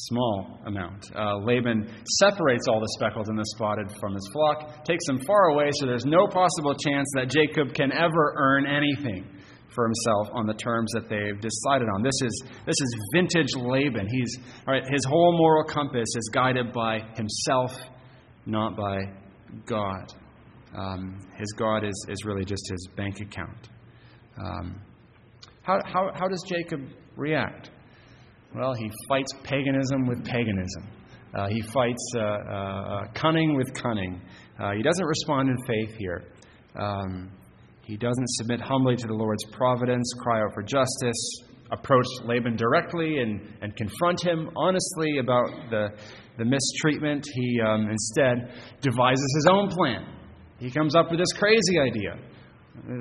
small 0.08 0.60
amount. 0.66 1.06
Uh, 1.16 1.38
Laban 1.40 1.90
separates 2.20 2.68
all 2.68 2.80
the 2.80 2.90
speckled 2.98 3.28
and 3.28 3.38
the 3.38 3.46
spotted 3.56 3.92
from 4.00 4.14
his 4.14 4.30
flock, 4.32 4.84
takes 4.86 5.06
them 5.08 5.20
far 5.26 5.50
away 5.50 5.70
so 5.74 5.86
there's 5.86 6.06
no 6.06 6.28
possible 6.28 6.76
chance 6.76 7.08
that 7.16 7.30
Jacob 7.30 7.74
can 7.74 7.92
ever 7.92 8.34
earn 8.38 8.66
anything 8.66 9.26
for 9.74 9.86
himself 9.86 10.30
on 10.34 10.48
the 10.48 10.54
terms 10.54 10.92
that 10.94 11.10
they've 11.10 11.40
decided 11.40 11.88
on. 11.94 12.02
This 12.02 12.20
is, 12.24 12.44
this 12.66 12.76
is 12.80 12.98
vintage 13.14 13.56
Laban. 13.56 14.08
He's, 14.10 14.38
all 14.68 14.74
right, 14.74 14.84
his 14.90 15.06
whole 15.06 15.38
moral 15.38 15.64
compass 15.64 16.08
is 16.16 16.30
guided 16.34 16.74
by 16.74 17.00
himself, 17.16 17.78
not 18.46 18.76
by 18.76 18.98
God. 19.66 20.14
Um, 20.76 21.20
his 21.38 21.52
God 21.58 21.84
is, 21.84 22.06
is 22.10 22.26
really 22.26 22.46
just 22.46 22.64
his 22.70 22.88
bank 22.96 23.20
account. 23.22 23.70
Um, 24.44 24.82
how, 25.62 25.80
how, 25.86 26.12
how 26.14 26.28
does 26.28 26.44
Jacob 26.48 26.82
react? 27.16 27.70
Well, 28.56 28.74
he 28.74 28.90
fights 29.08 29.32
paganism 29.44 30.08
with 30.08 30.26
paganism. 30.26 30.88
Uh, 31.36 31.48
he 31.50 31.62
fights 31.62 32.12
uh, 32.16 32.20
uh, 32.20 32.24
uh 32.24 33.08
cunning 33.14 33.56
with 33.56 33.72
cunning. 33.74 34.20
Uh, 34.60 34.72
he 34.72 34.82
doesn't 34.82 35.06
respond 35.06 35.50
in 35.50 35.58
faith 35.68 35.96
here. 35.98 36.24
Um, 36.76 37.32
he 37.84 37.96
doesn't 37.96 38.30
submit 38.30 38.60
humbly 38.60 38.96
to 38.96 39.08
the 39.08 39.14
Lord's 39.14 39.44
providence, 39.52 40.12
cry 40.20 40.42
out 40.42 40.54
for 40.54 40.64
justice, 40.64 41.42
approach 41.72 42.06
Laban 42.24 42.56
directly 42.56 43.20
and, 43.20 43.42
and 43.62 43.76
confront 43.76 44.24
him 44.24 44.50
honestly 44.56 45.20
about 45.20 45.48
the, 45.70 45.90
the 46.38 46.46
mistreatment. 46.46 47.28
He 47.34 47.60
um, 47.62 47.90
instead 47.90 48.52
devises 48.82 49.36
his 49.36 49.48
own 49.52 49.70
plan. 49.70 50.06
He 50.60 50.72
comes 50.72 50.96
up 50.96 51.12
with 51.12 51.20
this 51.20 51.32
crazy 51.38 51.80
idea 51.80 52.18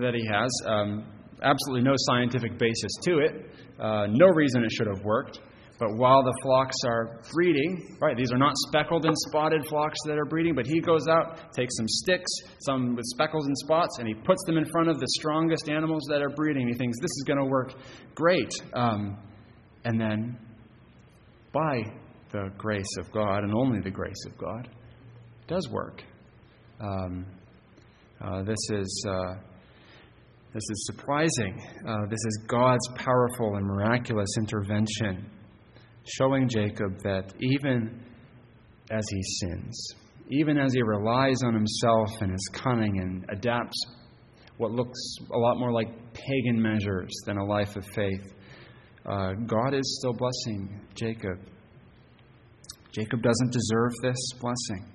that 0.00 0.14
he 0.14 0.26
has. 0.26 0.50
Um, 0.66 1.06
absolutely 1.42 1.83
no 1.83 1.94
scientific 1.96 2.59
basis 2.59 2.92
to 3.03 3.18
it, 3.18 3.51
uh, 3.79 4.07
no 4.11 4.27
reason 4.27 4.64
it 4.64 4.72
should 4.72 4.87
have 4.87 5.05
worked. 5.05 5.40
But 5.79 5.96
while 5.96 6.24
the 6.24 6.37
flocks 6.42 6.77
are 6.85 7.20
breeding, 7.33 7.96
right, 8.01 8.16
these 8.16 8.33
are 8.33 8.38
not 8.38 8.55
speckled 8.68 9.05
and 9.05 9.14
spotted 9.29 9.64
flocks 9.68 9.98
that 10.07 10.18
are 10.18 10.24
breeding, 10.24 10.57
but 10.57 10.66
he 10.66 10.81
goes 10.81 11.07
out, 11.07 11.53
takes 11.53 11.77
some 11.77 11.87
sticks, 11.87 12.31
some 12.66 12.96
with 12.96 13.05
speckles 13.07 13.46
and 13.46 13.57
spots, 13.59 13.98
and 14.01 14.09
he 14.09 14.14
puts 14.14 14.42
them 14.46 14.57
in 14.57 14.64
front 14.72 14.88
of 14.88 14.98
the 14.98 15.07
strongest 15.18 15.68
animals 15.70 16.03
that 16.09 16.20
are 16.20 16.31
breeding. 16.31 16.66
He 16.66 16.74
thinks 16.74 16.98
this 17.01 17.11
is 17.11 17.24
going 17.29 17.38
to 17.38 17.44
work 17.44 17.74
great. 18.16 18.51
Um, 18.74 19.18
and 19.85 20.01
then, 20.01 20.37
by 21.53 21.83
the 22.33 22.51
grace 22.59 22.96
of 22.98 23.12
God, 23.12 23.44
and 23.44 23.55
only 23.55 23.81
the 23.81 23.90
grace 23.90 24.24
of 24.27 24.37
God, 24.37 24.68
does 25.46 25.68
work. 25.70 26.03
Um, 26.81 27.24
uh, 28.20 28.42
this 28.42 28.59
is. 28.70 29.07
Uh, 29.09 29.47
this 30.54 30.62
is 30.70 30.87
surprising. 30.87 31.61
Uh, 31.87 32.06
this 32.08 32.24
is 32.24 32.44
God's 32.46 32.88
powerful 32.96 33.56
and 33.56 33.66
miraculous 33.66 34.30
intervention, 34.38 35.30
showing 36.04 36.48
Jacob 36.48 36.98
that 37.02 37.34
even 37.38 38.02
as 38.90 39.04
he 39.11 39.22
sins, 39.22 39.94
even 40.30 40.56
as 40.56 40.72
he 40.72 40.82
relies 40.82 41.42
on 41.44 41.52
himself 41.52 42.08
and 42.22 42.32
his 42.32 42.48
cunning 42.52 42.98
and 42.98 43.26
adapts 43.30 43.76
what 44.56 44.72
looks 44.72 44.98
a 45.32 45.38
lot 45.38 45.58
more 45.58 45.70
like 45.70 45.88
pagan 46.14 46.61
measures 46.61 47.12
than 47.26 47.37
a 47.37 47.44
life 47.44 47.76
of 47.76 47.84
faith, 47.94 48.32
uh, 49.04 49.32
God 49.46 49.74
is 49.74 49.98
still 50.00 50.14
blessing 50.14 50.80
Jacob. 50.94 51.38
Jacob 52.90 53.22
doesn't 53.22 53.52
deserve 53.52 53.92
this 54.02 54.32
blessing. 54.40 54.92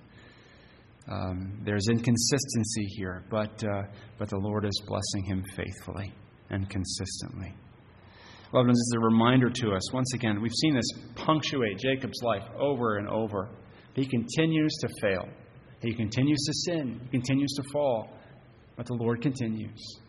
Um, 1.10 1.62
there's 1.66 1.88
inconsistency 1.90 2.86
here, 2.96 3.24
but, 3.30 3.64
uh, 3.64 3.84
but 4.18 4.30
the 4.30 4.38
Lord 4.38 4.66
is 4.66 4.82
blessing 4.88 5.26
him 5.26 5.44
faithfully 5.56 6.14
and 6.50 6.70
consistently. 6.70 7.54
Loved 8.54 8.68
ones, 8.68 8.78
this 8.78 8.96
is 8.96 8.98
a 8.98 9.06
reminder 9.06 9.50
to 9.50 9.72
us. 9.72 9.92
Once 9.92 10.14
again, 10.14 10.42
we've 10.42 10.54
seen 10.62 10.76
this 10.76 10.90
punctuate 11.16 11.80
Jacob's 11.80 12.22
life 12.22 12.44
over 12.58 12.98
and 12.98 13.08
over. 13.10 13.50
He 13.96 14.06
continues 14.06 14.72
to 14.82 14.90
fail, 15.02 15.28
he 15.82 15.94
continues 15.94 16.40
to 16.46 16.54
sin, 16.72 17.00
he 17.04 17.10
continues 17.10 17.52
to 17.54 17.64
fall, 17.74 18.10
but 18.78 18.86
the 18.86 18.94
Lord 18.94 19.22
continues, 19.22 20.00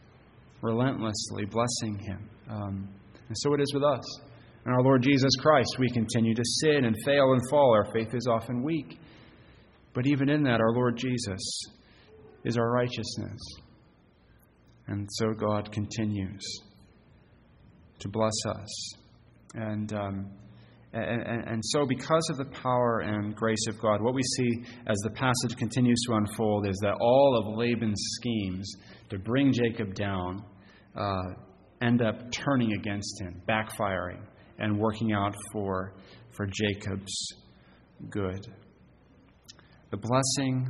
relentlessly 0.62 1.46
blessing 1.46 1.98
him. 1.98 2.28
Um, 2.48 2.88
and 3.28 3.36
so 3.38 3.54
it 3.54 3.60
is 3.60 3.72
with 3.74 3.82
us. 3.82 4.20
In 4.66 4.72
our 4.72 4.82
Lord 4.82 5.02
Jesus 5.02 5.30
Christ, 5.40 5.76
we 5.78 5.90
continue 5.90 6.34
to 6.34 6.44
sin 6.60 6.84
and 6.84 6.96
fail 7.04 7.32
and 7.32 7.42
fall. 7.50 7.74
Our 7.74 7.92
faith 7.92 8.14
is 8.14 8.26
often 8.26 8.62
weak. 8.62 8.98
But 9.94 10.06
even 10.06 10.28
in 10.28 10.42
that, 10.42 10.60
our 10.60 10.72
Lord 10.72 10.96
Jesus 10.96 11.40
is 12.44 12.58
our 12.58 12.70
righteousness. 12.70 13.40
And 14.86 15.08
so 15.12 15.32
God 15.32 15.72
continues 15.72 16.42
to 18.00 18.08
bless 18.08 18.34
us. 18.46 18.94
And, 19.54 19.92
um, 19.94 20.30
and, 20.92 21.22
and, 21.46 21.62
so, 21.64 21.86
because 21.86 22.28
of 22.30 22.36
the 22.36 22.44
power 22.44 23.00
and 23.00 23.34
grace 23.34 23.66
of 23.68 23.80
God, 23.80 24.02
what 24.02 24.14
we 24.14 24.22
see 24.36 24.64
as 24.86 24.96
the 25.04 25.10
passage 25.10 25.56
continues 25.56 26.00
to 26.06 26.14
unfold 26.14 26.66
is 26.68 26.76
that 26.82 26.96
all 27.00 27.38
of 27.40 27.56
Laban's 27.56 28.00
schemes 28.16 28.70
to 29.10 29.18
bring 29.18 29.52
Jacob 29.52 29.94
down 29.94 30.44
uh, 30.96 31.34
end 31.82 32.02
up 32.02 32.30
turning 32.30 32.72
against 32.72 33.20
him, 33.20 33.40
backfiring, 33.48 34.22
and 34.58 34.78
working 34.78 35.12
out 35.12 35.34
for, 35.52 35.94
for 36.30 36.46
Jacob's 36.46 37.28
good. 38.10 38.46
The 39.94 40.08
blessing 40.08 40.66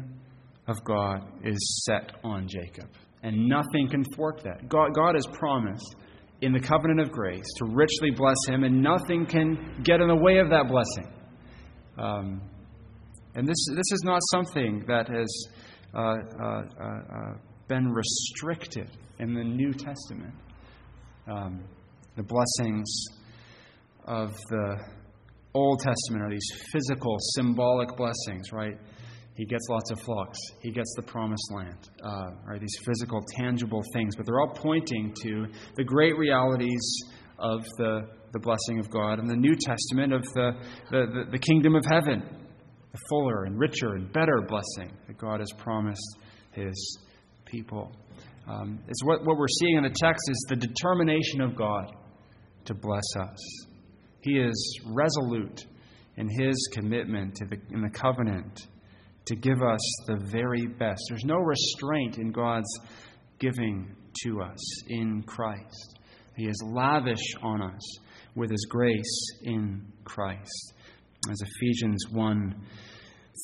of 0.69 0.85
God 0.85 1.23
is 1.43 1.87
set 1.87 2.13
on 2.23 2.47
Jacob, 2.47 2.91
and 3.23 3.49
nothing 3.49 3.89
can 3.89 4.05
thwart 4.15 4.43
that. 4.45 4.69
God, 4.69 4.95
God 4.95 5.15
has 5.15 5.27
promised 5.33 5.97
in 6.43 6.53
the 6.53 6.61
covenant 6.61 7.01
of 7.01 7.11
grace 7.11 7.47
to 7.57 7.65
richly 7.73 8.11
bless 8.11 8.37
him, 8.47 8.65
and 8.65 8.83
nothing 8.83 9.25
can 9.25 9.81
get 9.83 10.03
in 10.03 10.09
the 10.09 10.15
way 10.15 10.41
of 10.41 10.51
that 10.51 10.69
blessing. 10.69 11.11
Um, 11.97 12.43
and 13.35 13.49
this, 13.49 13.57
this 13.71 13.93
is 13.93 14.03
not 14.05 14.21
something 14.31 14.85
that 14.89 15.09
has 15.09 15.49
uh, 15.95 16.17
uh, 16.39 16.63
uh, 16.79 17.39
been 17.67 17.89
restricted 17.91 18.91
in 19.21 19.33
the 19.33 19.43
New 19.43 19.73
Testament. 19.73 20.35
Um, 21.27 21.65
the 22.15 22.25
blessings 22.25 23.07
of 24.05 24.37
the 24.51 24.85
Old 25.55 25.81
Testament 25.81 26.25
are 26.25 26.31
these 26.31 26.51
physical, 26.71 27.17
symbolic 27.37 27.97
blessings, 27.97 28.53
right? 28.53 28.77
He 29.35 29.45
gets 29.45 29.67
lots 29.69 29.91
of 29.91 30.01
flocks. 30.01 30.39
He 30.63 30.71
gets 30.71 30.93
the 30.97 31.03
promised 31.03 31.53
land, 31.53 31.89
uh, 32.05 32.31
right? 32.47 32.61
These 32.61 32.79
physical, 32.85 33.21
tangible 33.37 33.83
things. 33.93 34.15
But 34.15 34.27
they're 34.27 34.41
all 34.41 34.55
pointing 34.55 35.13
to 35.23 35.47
the 35.77 35.85
great 35.85 36.17
realities 36.17 37.03
of 37.39 37.65
the, 37.79 38.09
the 38.33 38.39
blessing 38.39 38.79
of 38.79 38.89
God 38.91 39.19
and 39.19 39.29
the 39.29 39.37
New 39.37 39.55
Testament 39.57 40.13
of 40.13 40.23
the, 40.35 40.53
the, 40.91 41.07
the, 41.07 41.31
the 41.33 41.39
kingdom 41.39 41.75
of 41.75 41.85
heaven, 41.85 42.23
the 42.93 42.99
fuller 43.09 43.45
and 43.45 43.59
richer 43.59 43.95
and 43.95 44.13
better 44.13 44.41
blessing 44.47 44.97
that 45.09 45.19
God 45.19 45.41
has 45.41 45.51
promised 45.59 46.19
his 46.53 46.99
people. 47.45 47.93
Um, 48.47 48.79
it's 48.87 49.05
what, 49.05 49.25
what 49.25 49.37
we're 49.37 49.49
seeing 49.49 49.79
in 49.79 49.83
the 49.83 49.89
text 49.89 50.31
is 50.31 50.47
the 50.49 50.57
determination 50.57 51.41
of 51.41 51.57
God 51.57 51.93
to 52.67 52.75
bless 52.75 53.17
us. 53.21 53.67
He 54.21 54.39
is 54.39 54.81
resolute 54.87 55.67
in 56.17 56.29
his 56.29 56.69
commitment 56.73 57.35
to 57.37 57.47
the, 57.47 57.57
in 57.73 57.83
the 57.83 57.91
covenant 57.91 58.69
to 59.27 59.37
give 59.37 59.63
us 59.63 59.81
the 60.07 60.17
very 60.17 60.67
best. 60.67 61.01
There's 61.09 61.25
no 61.25 61.39
restraint 61.39 62.19
in 62.19 62.31
God's 62.31 62.79
giving 63.39 63.95
to 64.25 64.43
us 64.43 64.83
in 64.89 65.23
Christ. 65.23 65.99
He 66.37 66.47
is 66.47 66.63
lavish 66.67 67.35
on 67.43 67.63
us 67.63 67.99
with 68.35 68.51
his 68.51 68.67
grace 68.69 69.27
in 69.43 69.85
Christ. 70.05 70.75
As 71.31 71.41
Ephesians 71.41 72.05
1 72.11 72.55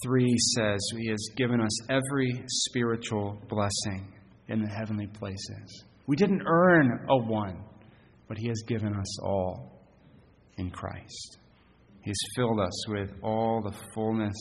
3 0.05 0.37
says, 0.57 0.79
He 0.97 1.09
has 1.09 1.31
given 1.37 1.61
us 1.61 1.91
every 1.91 2.45
spiritual 2.47 3.41
blessing 3.49 4.13
in 4.49 4.63
the 4.63 4.69
heavenly 4.69 5.07
places. 5.07 5.85
We 6.07 6.17
didn't 6.17 6.43
earn 6.47 7.07
a 7.09 7.17
one, 7.17 7.65
but 8.29 8.39
He 8.39 8.49
has 8.49 8.63
given 8.67 8.95
us 8.95 9.21
all 9.21 9.81
in 10.59 10.71
Christ. 10.71 11.39
He 12.03 12.11
has 12.11 12.19
filled 12.37 12.61
us 12.61 12.89
with 12.89 13.13
all 13.23 13.63
the 13.63 13.77
fullness 13.95 14.37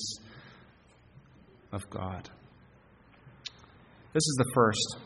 of 1.72 1.90
God. 1.90 2.30
This 4.14 4.24
is 4.24 4.36
the 4.38 4.52
first, 4.56 4.98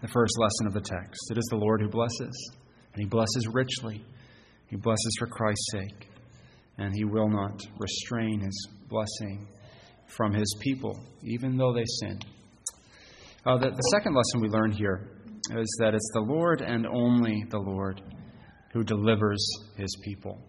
the 0.00 0.08
first 0.08 0.38
lesson 0.38 0.66
of 0.66 0.72
the 0.72 0.80
text. 0.80 1.30
It 1.30 1.38
is 1.38 1.46
the 1.50 1.56
Lord 1.56 1.80
who 1.80 1.88
blesses, 1.88 2.50
and 2.94 3.02
He 3.02 3.08
blesses 3.08 3.46
richly. 3.52 4.04
He 4.68 4.76
blesses 4.76 5.16
for 5.18 5.26
Christ's 5.26 5.72
sake, 5.72 6.08
and 6.78 6.94
He 6.94 7.04
will 7.04 7.28
not 7.28 7.60
restrain 7.78 8.40
His 8.40 8.68
blessing 8.88 9.46
from 10.06 10.32
His 10.32 10.56
people, 10.60 10.98
even 11.22 11.56
though 11.56 11.74
they 11.74 11.84
sin. 12.00 12.18
Uh, 13.44 13.58
the, 13.58 13.70
the 13.70 13.92
second 13.92 14.14
lesson 14.14 14.40
we 14.40 14.48
learn 14.48 14.72
here 14.72 15.08
is 15.50 15.76
that 15.80 15.94
it's 15.94 16.10
the 16.14 16.20
Lord 16.20 16.62
and 16.62 16.86
only 16.86 17.44
the 17.50 17.58
Lord 17.58 18.00
who 18.72 18.82
delivers 18.82 19.46
His 19.76 19.94
people. 20.02 20.40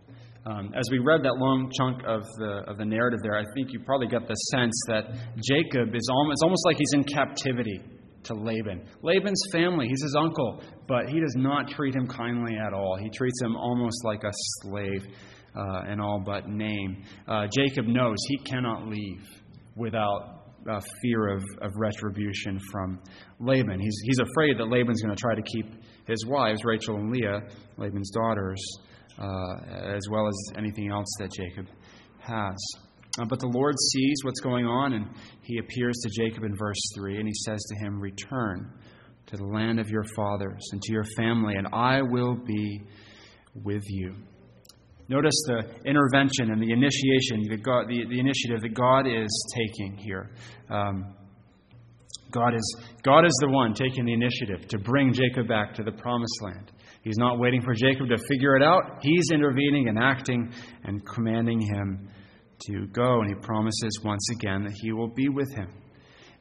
Um, 0.47 0.71
as 0.75 0.87
we 0.91 0.99
read 0.99 1.23
that 1.23 1.35
long 1.35 1.69
chunk 1.75 2.03
of 2.07 2.21
the, 2.37 2.63
of 2.67 2.77
the 2.77 2.85
narrative 2.85 3.19
there, 3.21 3.37
I 3.37 3.43
think 3.53 3.73
you 3.73 3.81
probably 3.81 4.07
got 4.07 4.27
the 4.27 4.35
sense 4.55 4.73
that 4.87 5.03
Jacob 5.43 5.93
is 5.93 6.07
almost, 6.09 6.33
it's 6.35 6.43
almost 6.43 6.65
like 6.65 6.77
he's 6.77 6.93
in 6.93 7.03
captivity 7.03 7.81
to 8.23 8.33
Laban. 8.33 8.87
Laban's 9.01 9.43
family, 9.51 9.87
he's 9.87 10.01
his 10.01 10.15
uncle, 10.17 10.61
but 10.87 11.09
he 11.09 11.19
does 11.19 11.35
not 11.35 11.67
treat 11.69 11.93
him 11.93 12.07
kindly 12.07 12.55
at 12.55 12.73
all. 12.73 12.97
He 12.97 13.09
treats 13.09 13.41
him 13.41 13.57
almost 13.57 14.05
like 14.05 14.23
a 14.23 14.31
slave 14.61 15.05
uh, 15.53 15.91
in 15.91 15.99
all 15.99 16.21
but 16.25 16.47
name. 16.47 17.03
Uh, 17.27 17.47
Jacob 17.53 17.85
knows 17.85 18.15
he 18.29 18.37
cannot 18.37 18.87
leave 18.87 19.27
without 19.75 20.53
uh, 20.69 20.79
fear 21.01 21.27
of, 21.27 21.43
of 21.61 21.71
retribution 21.75 22.57
from 22.71 22.99
Laban. 23.39 23.81
He's, 23.81 23.97
he's 24.03 24.19
afraid 24.19 24.57
that 24.59 24.69
Laban's 24.69 25.01
going 25.01 25.15
to 25.15 25.21
try 25.21 25.35
to 25.35 25.41
keep 25.41 25.83
his 26.07 26.25
wives, 26.25 26.63
Rachel 26.63 26.95
and 26.95 27.11
Leah, 27.11 27.41
Laban's 27.77 28.11
daughters, 28.11 28.61
uh, 29.17 29.95
as 29.95 30.07
well 30.09 30.27
as 30.27 30.35
anything 30.57 30.91
else 30.91 31.07
that 31.19 31.31
Jacob 31.31 31.67
has. 32.19 32.55
Uh, 33.19 33.25
but 33.25 33.39
the 33.39 33.47
Lord 33.47 33.75
sees 33.91 34.17
what's 34.23 34.39
going 34.39 34.65
on, 34.65 34.93
and 34.93 35.07
he 35.41 35.57
appears 35.57 35.97
to 36.03 36.09
Jacob 36.09 36.43
in 36.43 36.55
verse 36.55 36.79
3, 36.95 37.17
and 37.17 37.27
he 37.27 37.33
says 37.33 37.63
to 37.63 37.85
him, 37.85 37.99
Return 37.99 38.71
to 39.27 39.37
the 39.37 39.45
land 39.45 39.79
of 39.79 39.89
your 39.89 40.03
fathers 40.15 40.67
and 40.71 40.81
to 40.81 40.93
your 40.93 41.05
family, 41.17 41.55
and 41.55 41.67
I 41.73 42.01
will 42.01 42.35
be 42.35 42.81
with 43.55 43.83
you. 43.87 44.15
Notice 45.09 45.35
the 45.47 45.63
intervention 45.85 46.51
and 46.51 46.61
the 46.61 46.71
initiation, 46.71 47.43
the, 47.49 47.57
God, 47.57 47.87
the, 47.87 48.05
the 48.09 48.19
initiative 48.19 48.61
that 48.61 48.73
God 48.73 49.07
is 49.07 49.55
taking 49.55 49.97
here. 49.97 50.29
Um, 50.69 51.15
God 52.31 52.53
is, 52.53 52.77
God 53.03 53.25
is 53.25 53.31
the 53.41 53.49
one 53.49 53.73
taking 53.73 54.05
the 54.05 54.13
initiative 54.13 54.67
to 54.67 54.77
bring 54.77 55.13
Jacob 55.13 55.47
back 55.47 55.73
to 55.75 55.83
the 55.83 55.93
promised 55.93 56.41
land. 56.41 56.71
He's 57.07 57.17
not 57.17 57.39
waiting 57.39 57.61
for 57.61 57.73
Jacob 57.73 58.09
to 58.09 58.17
figure 58.27 58.57
it 58.57 58.61
out. 58.61 58.99
He's 59.01 59.31
intervening 59.31 59.87
and 59.87 59.97
acting 59.97 60.51
and 60.83 61.01
commanding 61.07 61.61
him 61.61 62.09
to 62.67 62.87
go. 62.87 63.21
And 63.21 63.29
he 63.29 63.35
promises 63.35 64.01
once 64.03 64.27
again 64.33 64.65
that 64.65 64.73
he 64.81 64.91
will 64.91 65.07
be 65.07 65.29
with 65.29 65.49
him. 65.55 65.69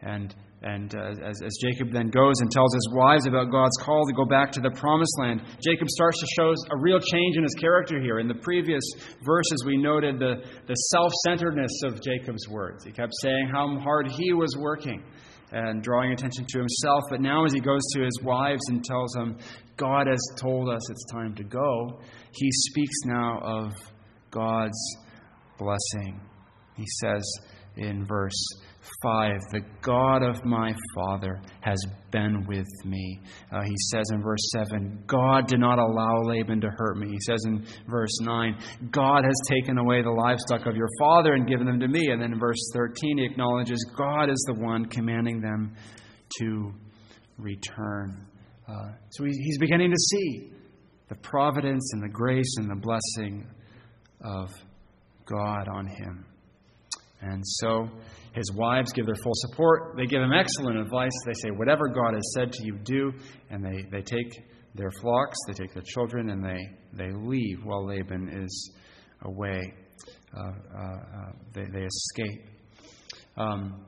And, 0.02 0.34
and 0.62 0.92
uh, 0.92 1.24
as, 1.24 1.40
as 1.40 1.56
Jacob 1.62 1.92
then 1.92 2.08
goes 2.08 2.34
and 2.40 2.50
tells 2.50 2.74
his 2.74 2.90
wives 2.92 3.26
about 3.26 3.52
God's 3.52 3.76
call 3.80 4.04
to 4.06 4.12
go 4.12 4.24
back 4.24 4.50
to 4.52 4.60
the 4.60 4.72
promised 4.72 5.16
land, 5.20 5.42
Jacob 5.62 5.88
starts 5.88 6.18
to 6.18 6.26
show 6.34 6.52
a 6.72 6.78
real 6.80 6.98
change 6.98 7.36
in 7.36 7.44
his 7.44 7.54
character 7.54 8.00
here. 8.00 8.18
In 8.18 8.26
the 8.26 8.34
previous 8.34 8.82
verses, 9.24 9.62
we 9.64 9.76
noted 9.76 10.18
the, 10.18 10.42
the 10.66 10.74
self 10.90 11.12
centeredness 11.26 11.70
of 11.84 12.02
Jacob's 12.02 12.48
words. 12.48 12.82
He 12.84 12.90
kept 12.90 13.12
saying 13.22 13.50
how 13.52 13.78
hard 13.78 14.08
he 14.10 14.32
was 14.32 14.56
working 14.58 15.04
and 15.52 15.82
drawing 15.82 16.12
attention 16.12 16.44
to 16.48 16.58
himself. 16.58 17.04
But 17.08 17.20
now, 17.20 17.44
as 17.44 17.52
he 17.52 17.60
goes 17.60 17.82
to 17.94 18.02
his 18.02 18.20
wives 18.22 18.62
and 18.68 18.84
tells 18.84 19.12
them, 19.12 19.38
God 19.76 20.06
has 20.06 20.20
told 20.40 20.68
us 20.68 20.90
it's 20.90 21.04
time 21.12 21.34
to 21.34 21.44
go, 21.44 22.00
he 22.32 22.50
speaks 22.50 22.96
now 23.04 23.40
of 23.42 23.72
God's 24.30 24.96
blessing. 25.58 26.20
He 26.76 26.86
says 27.00 27.22
in 27.76 28.06
verse 28.06 28.46
5 29.02 29.40
The 29.52 29.60
God 29.82 30.22
of 30.22 30.44
my 30.44 30.74
father 30.94 31.40
has 31.60 31.78
been 32.10 32.46
with 32.46 32.66
me. 32.84 33.20
Uh, 33.52 33.62
he 33.64 33.76
says 33.90 34.04
in 34.12 34.22
verse 34.22 34.50
7 34.52 35.04
God 35.06 35.46
did 35.46 35.60
not 35.60 35.78
allow 35.78 36.22
Laban 36.22 36.60
to 36.62 36.70
hurt 36.76 36.96
me. 36.96 37.08
He 37.08 37.20
says 37.20 37.42
in 37.46 37.66
verse 37.88 38.18
9 38.20 38.58
God 38.90 39.24
has 39.24 39.36
taken 39.48 39.78
away 39.78 40.02
the 40.02 40.10
livestock 40.10 40.66
of 40.66 40.76
your 40.76 40.88
father 40.98 41.34
and 41.34 41.48
given 41.48 41.66
them 41.66 41.80
to 41.80 41.88
me. 41.88 42.10
And 42.10 42.20
then 42.20 42.32
in 42.32 42.38
verse 42.38 42.70
13 42.74 43.18
he 43.18 43.24
acknowledges 43.24 43.84
God 43.96 44.30
is 44.30 44.42
the 44.46 44.60
one 44.60 44.86
commanding 44.86 45.40
them 45.40 45.74
to 46.38 46.72
return. 47.38 48.26
Uh, 48.68 48.92
so 49.10 49.24
he's 49.24 49.58
beginning 49.58 49.90
to 49.90 49.96
see 49.96 50.50
the 51.08 51.14
providence 51.16 51.92
and 51.92 52.02
the 52.02 52.12
grace 52.12 52.54
and 52.58 52.70
the 52.70 52.74
blessing 52.74 53.46
of 54.22 54.50
God 55.24 55.68
on 55.68 55.86
him. 55.86 56.24
And 57.20 57.42
so 57.44 57.88
his 58.34 58.52
wives 58.52 58.92
give 58.92 59.06
their 59.06 59.14
full 59.14 59.32
support. 59.34 59.96
They 59.96 60.06
give 60.06 60.20
him 60.20 60.32
excellent 60.32 60.78
advice. 60.78 61.12
They 61.24 61.32
say, 61.34 61.50
Whatever 61.50 61.88
God 61.88 62.14
has 62.14 62.32
said 62.34 62.52
to 62.52 62.64
you, 62.64 62.78
do. 62.82 63.12
And 63.50 63.64
they, 63.64 63.84
they 63.90 64.02
take 64.02 64.44
their 64.74 64.90
flocks, 65.00 65.36
they 65.46 65.54
take 65.54 65.72
their 65.72 65.84
children, 65.86 66.30
and 66.30 66.44
they, 66.44 66.68
they 66.92 67.10
leave 67.12 67.64
while 67.64 67.86
Laban 67.86 68.42
is 68.44 68.72
away. 69.22 69.72
Uh, 70.36 70.40
uh, 70.40 70.82
uh, 70.82 71.32
they, 71.54 71.64
they 71.72 71.86
escape. 71.86 72.48
Um, 73.38 73.86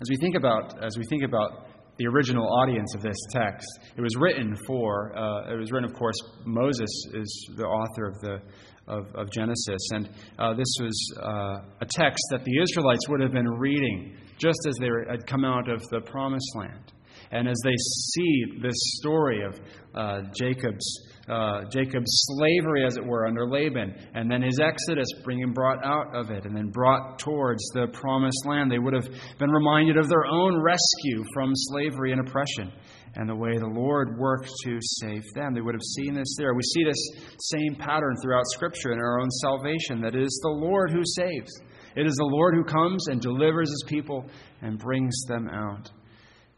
as 0.00 0.08
we 0.08 0.16
think 0.16 0.36
about 0.36 0.82
as 0.82 0.96
we 0.96 1.04
think 1.08 1.24
about 1.24 1.66
the 1.98 2.06
original 2.06 2.46
audience 2.46 2.94
of 2.94 3.02
this 3.02 3.16
text, 3.32 3.68
it 3.96 4.00
was 4.00 4.16
written 4.16 4.56
for. 4.66 5.16
Uh, 5.16 5.52
it 5.52 5.58
was 5.58 5.72
written, 5.72 5.90
of 5.90 5.96
course. 5.96 6.16
Moses 6.44 6.90
is 7.14 7.50
the 7.56 7.64
author 7.64 8.06
of 8.06 8.14
the 8.20 8.40
of, 8.88 9.06
of 9.14 9.30
Genesis. 9.30 9.88
And 9.90 10.08
uh, 10.38 10.54
this 10.54 10.74
was 10.80 11.12
uh, 11.22 11.60
a 11.80 11.86
text 11.88 12.22
that 12.30 12.44
the 12.44 12.62
Israelites 12.62 13.08
would 13.08 13.20
have 13.20 13.32
been 13.32 13.48
reading 13.48 14.16
just 14.38 14.58
as 14.66 14.74
they 14.80 14.88
had 15.08 15.26
come 15.26 15.44
out 15.44 15.68
of 15.68 15.82
the 15.90 16.00
promised 16.00 16.50
land. 16.56 16.92
And 17.30 17.48
as 17.48 17.56
they 17.62 17.76
see 17.76 18.44
this 18.62 18.76
story 18.98 19.44
of 19.44 19.60
uh, 19.94 20.22
Jacob's, 20.34 20.86
uh, 21.28 21.64
Jacob's 21.70 22.10
slavery, 22.26 22.84
as 22.86 22.96
it 22.96 23.04
were, 23.04 23.26
under 23.26 23.48
Laban, 23.48 23.94
and 24.14 24.30
then 24.30 24.42
his 24.42 24.58
exodus, 24.60 25.08
being 25.26 25.52
brought 25.52 25.84
out 25.84 26.14
of 26.14 26.30
it, 26.30 26.44
and 26.44 26.56
then 26.56 26.70
brought 26.70 27.18
towards 27.18 27.62
the 27.74 27.86
promised 27.92 28.46
land, 28.46 28.70
they 28.70 28.78
would 28.78 28.94
have 28.94 29.08
been 29.38 29.50
reminded 29.50 29.96
of 29.96 30.08
their 30.08 30.26
own 30.26 30.60
rescue 30.62 31.24
from 31.34 31.52
slavery 31.54 32.12
and 32.12 32.26
oppression 32.26 32.72
and 33.16 33.28
the 33.28 33.34
way 33.34 33.56
the 33.58 33.66
Lord 33.66 34.16
worked 34.18 34.50
to 34.64 34.78
save 34.80 35.24
them. 35.34 35.54
They 35.54 35.60
would 35.60 35.74
have 35.74 35.82
seen 35.96 36.14
this 36.14 36.36
there. 36.38 36.54
We 36.54 36.62
see 36.62 36.84
this 36.84 37.10
same 37.40 37.74
pattern 37.74 38.14
throughout 38.22 38.44
Scripture 38.52 38.92
in 38.92 38.98
our 38.98 39.20
own 39.20 39.30
salvation 39.42 40.00
that 40.02 40.14
it 40.14 40.22
is 40.22 40.40
the 40.42 40.50
Lord 40.50 40.90
who 40.90 41.02
saves. 41.04 41.50
It 41.96 42.06
is 42.06 42.14
the 42.14 42.30
Lord 42.30 42.54
who 42.54 42.64
comes 42.64 43.08
and 43.08 43.20
delivers 43.20 43.70
his 43.70 43.84
people 43.88 44.24
and 44.62 44.78
brings 44.78 45.20
them 45.26 45.48
out 45.48 45.90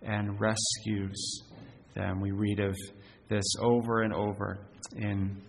and 0.03 0.39
rescues 0.39 1.43
them. 1.95 2.21
We 2.21 2.33
read 2.33 2.61
of 2.61 2.77
this 3.31 3.45
over 3.61 4.03
and 4.03 4.13
over 4.13 4.59
in 4.97 5.41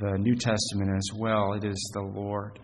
the 0.00 0.18
New 0.18 0.34
Testament 0.34 0.90
as 0.94 1.16
well. 1.16 1.54
It 1.54 1.64
is 1.64 1.90
the 1.94 2.02
Lord. 2.02 2.58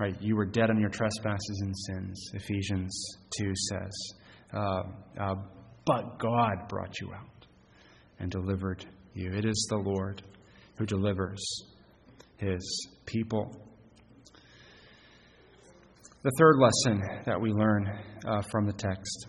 Right, 0.00 0.20
you 0.20 0.36
were 0.36 0.44
dead 0.44 0.70
on 0.70 0.78
your 0.78 0.90
trespasses 0.90 1.62
and 1.62 1.74
sins, 1.86 2.30
Ephesians 2.34 3.18
2 3.38 3.52
says. 3.70 4.14
Uh, 4.52 4.82
uh, 5.18 5.34
but 5.86 6.18
God 6.18 6.68
brought 6.68 7.00
you 7.00 7.12
out 7.14 7.46
and 8.18 8.30
delivered 8.30 8.84
you. 9.14 9.32
It 9.32 9.44
is 9.44 9.66
the 9.70 9.76
Lord 9.76 10.22
who 10.78 10.84
delivers 10.84 11.42
his 12.36 12.88
people. 13.06 13.50
The 16.22 16.32
third 16.38 16.56
lesson 16.58 17.22
that 17.24 17.40
we 17.40 17.52
learn 17.52 17.88
uh, 18.26 18.42
from 18.50 18.66
the 18.66 18.72
text 18.72 19.28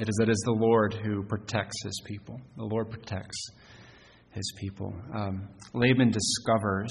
it 0.00 0.08
is 0.08 0.14
that 0.18 0.28
it 0.28 0.32
is 0.32 0.42
the 0.44 0.52
Lord 0.52 0.94
who 0.94 1.24
protects 1.24 1.82
his 1.84 2.00
people. 2.06 2.40
The 2.56 2.64
Lord 2.64 2.90
protects 2.90 3.36
his 4.30 4.52
people. 4.58 4.94
Um, 5.14 5.48
Laban 5.74 6.10
discovers 6.10 6.90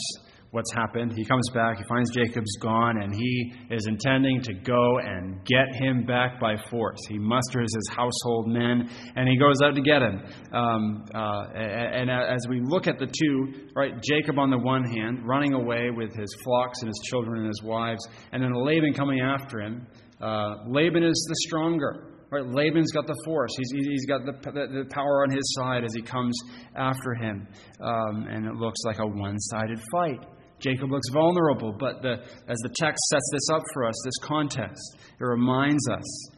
what's 0.51 0.71
happened. 0.73 1.13
He 1.15 1.25
comes 1.25 1.49
back, 1.53 1.77
he 1.77 1.83
finds 1.87 2.09
Jacob's 2.11 2.55
gone, 2.61 3.01
and 3.01 3.13
he 3.13 3.53
is 3.69 3.85
intending 3.87 4.41
to 4.41 4.53
go 4.53 4.97
and 4.99 5.43
get 5.45 5.75
him 5.75 6.05
back 6.05 6.39
by 6.39 6.55
force. 6.69 6.99
He 7.09 7.17
musters 7.17 7.67
his 7.73 7.89
household 7.95 8.47
men, 8.47 8.89
and 9.15 9.27
he 9.27 9.37
goes 9.37 9.61
out 9.63 9.75
to 9.75 9.81
get 9.81 10.01
him. 10.01 10.23
Um, 10.53 11.05
uh, 11.13 11.51
and, 11.53 12.09
as 12.09 12.47
we 12.49 12.61
look 12.63 12.87
at 12.87 12.97
the 12.97 13.07
two, 13.07 13.69
right, 13.75 13.93
Jacob 14.01 14.39
on 14.39 14.49
the 14.49 14.57
one 14.57 14.83
hand, 14.83 15.27
running 15.27 15.53
away 15.53 15.89
with 15.91 16.15
his 16.15 16.33
flocks 16.43 16.79
and 16.81 16.87
his 16.87 17.01
children 17.09 17.39
and 17.39 17.47
his 17.47 17.61
wives, 17.63 18.05
and 18.31 18.41
then 18.41 18.53
Laban 18.53 18.93
coming 18.93 19.19
after 19.19 19.61
him. 19.61 19.85
Uh, 20.21 20.55
Laban 20.67 21.03
is 21.03 21.25
the 21.29 21.35
stronger. 21.47 22.16
Right, 22.29 22.45
Laban's 22.45 22.91
got 22.91 23.07
the 23.07 23.15
force. 23.23 23.51
He's, 23.57 23.87
he's 23.87 24.05
got 24.05 24.25
the, 24.25 24.33
the, 24.51 24.85
power 24.89 25.23
on 25.23 25.29
his 25.29 25.55
side 25.57 25.85
as 25.85 25.93
he 25.93 26.01
comes 26.01 26.37
after 26.75 27.13
him. 27.13 27.47
Um, 27.79 28.27
and 28.29 28.45
it 28.45 28.55
looks 28.55 28.79
like 28.85 28.99
a 28.99 29.07
one 29.07 29.39
sided 29.39 29.79
fight. 29.91 30.25
Jacob 30.59 30.91
looks 30.91 31.07
vulnerable, 31.13 31.71
but 31.71 32.01
the, 32.01 32.13
as 32.47 32.57
the 32.63 32.73
text 32.75 32.99
sets 33.09 33.29
this 33.31 33.49
up 33.53 33.63
for 33.73 33.85
us, 33.85 33.95
this 34.03 34.17
contest, 34.27 34.97
it 35.19 35.23
reminds 35.23 35.87
us 35.87 36.29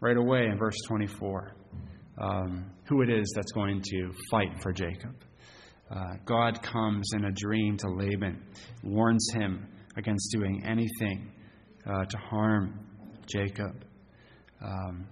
right 0.00 0.16
away 0.16 0.46
in 0.46 0.58
verse 0.58 0.76
24 0.88 1.54
um, 2.20 2.70
who 2.88 3.02
it 3.02 3.10
is 3.10 3.32
that's 3.34 3.52
going 3.52 3.80
to 3.82 4.10
fight 4.30 4.60
for 4.60 4.72
Jacob. 4.72 5.14
Uh, 5.90 6.14
God 6.24 6.62
comes 6.62 7.10
in 7.14 7.26
a 7.26 7.32
dream 7.32 7.76
to 7.76 7.88
Laban, 7.88 8.42
warns 8.82 9.28
him 9.34 9.66
against 9.96 10.32
doing 10.32 10.62
anything 10.66 11.30
uh, 11.86 12.04
to 12.06 12.16
harm 12.16 12.86
Jacob. 13.26 13.84
Um, 14.62 15.06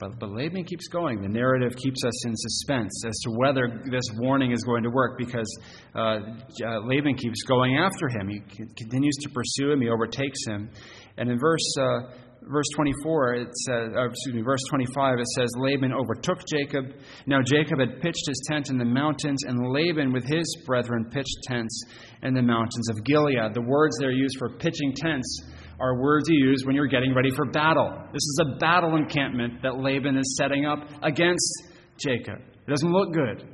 but, 0.00 0.18
but 0.18 0.30
Laban 0.30 0.64
keeps 0.64 0.88
going. 0.88 1.20
The 1.20 1.28
narrative 1.28 1.76
keeps 1.76 2.02
us 2.04 2.26
in 2.26 2.32
suspense 2.34 3.04
as 3.06 3.18
to 3.24 3.30
whether 3.36 3.82
this 3.90 4.04
warning 4.16 4.52
is 4.52 4.64
going 4.64 4.82
to 4.82 4.90
work 4.90 5.18
because 5.18 5.46
uh, 5.94 6.20
uh, 6.64 6.80
Laban 6.86 7.16
keeps 7.16 7.42
going 7.42 7.76
after 7.76 8.08
him. 8.08 8.28
He 8.28 8.40
continues 8.76 9.14
to 9.20 9.28
pursue 9.28 9.72
him, 9.72 9.82
he 9.82 9.90
overtakes 9.90 10.38
him. 10.46 10.70
And 11.18 11.30
in 11.30 11.38
verse, 11.38 11.74
uh, 11.78 12.12
verse 12.48 12.64
24, 12.74 13.34
it 13.34 13.48
says, 13.66 13.90
uh, 13.94 14.08
excuse 14.08 14.36
me, 14.36 14.40
verse 14.40 14.62
25, 14.70 15.18
it 15.18 15.26
says, 15.36 15.50
Laban 15.58 15.92
overtook 15.92 16.38
Jacob. 16.48 16.94
Now 17.26 17.42
Jacob 17.44 17.80
had 17.80 18.00
pitched 18.00 18.26
his 18.26 18.42
tent 18.48 18.70
in 18.70 18.78
the 18.78 18.86
mountains, 18.86 19.44
and 19.44 19.70
Laban 19.70 20.14
with 20.14 20.24
his 20.24 20.46
brethren 20.64 21.10
pitched 21.10 21.38
tents 21.44 21.84
in 22.22 22.32
the 22.32 22.42
mountains 22.42 22.88
of 22.88 23.04
Gilead. 23.04 23.52
The 23.52 23.66
words 23.66 23.96
there 23.98 24.12
used 24.12 24.38
for 24.38 24.48
pitching 24.48 24.94
tents 24.96 25.42
are 25.80 25.98
words 25.98 26.28
you 26.28 26.48
use 26.48 26.62
when 26.64 26.76
you're 26.76 26.86
getting 26.86 27.14
ready 27.14 27.30
for 27.30 27.46
battle. 27.46 27.90
This 28.12 28.22
is 28.22 28.40
a 28.46 28.58
battle 28.58 28.96
encampment 28.96 29.62
that 29.62 29.78
Laban 29.78 30.16
is 30.16 30.36
setting 30.38 30.66
up 30.66 30.80
against 31.02 31.64
Jacob. 31.96 32.38
It 32.38 32.70
doesn't 32.70 32.92
look 32.92 33.12
good 33.14 33.48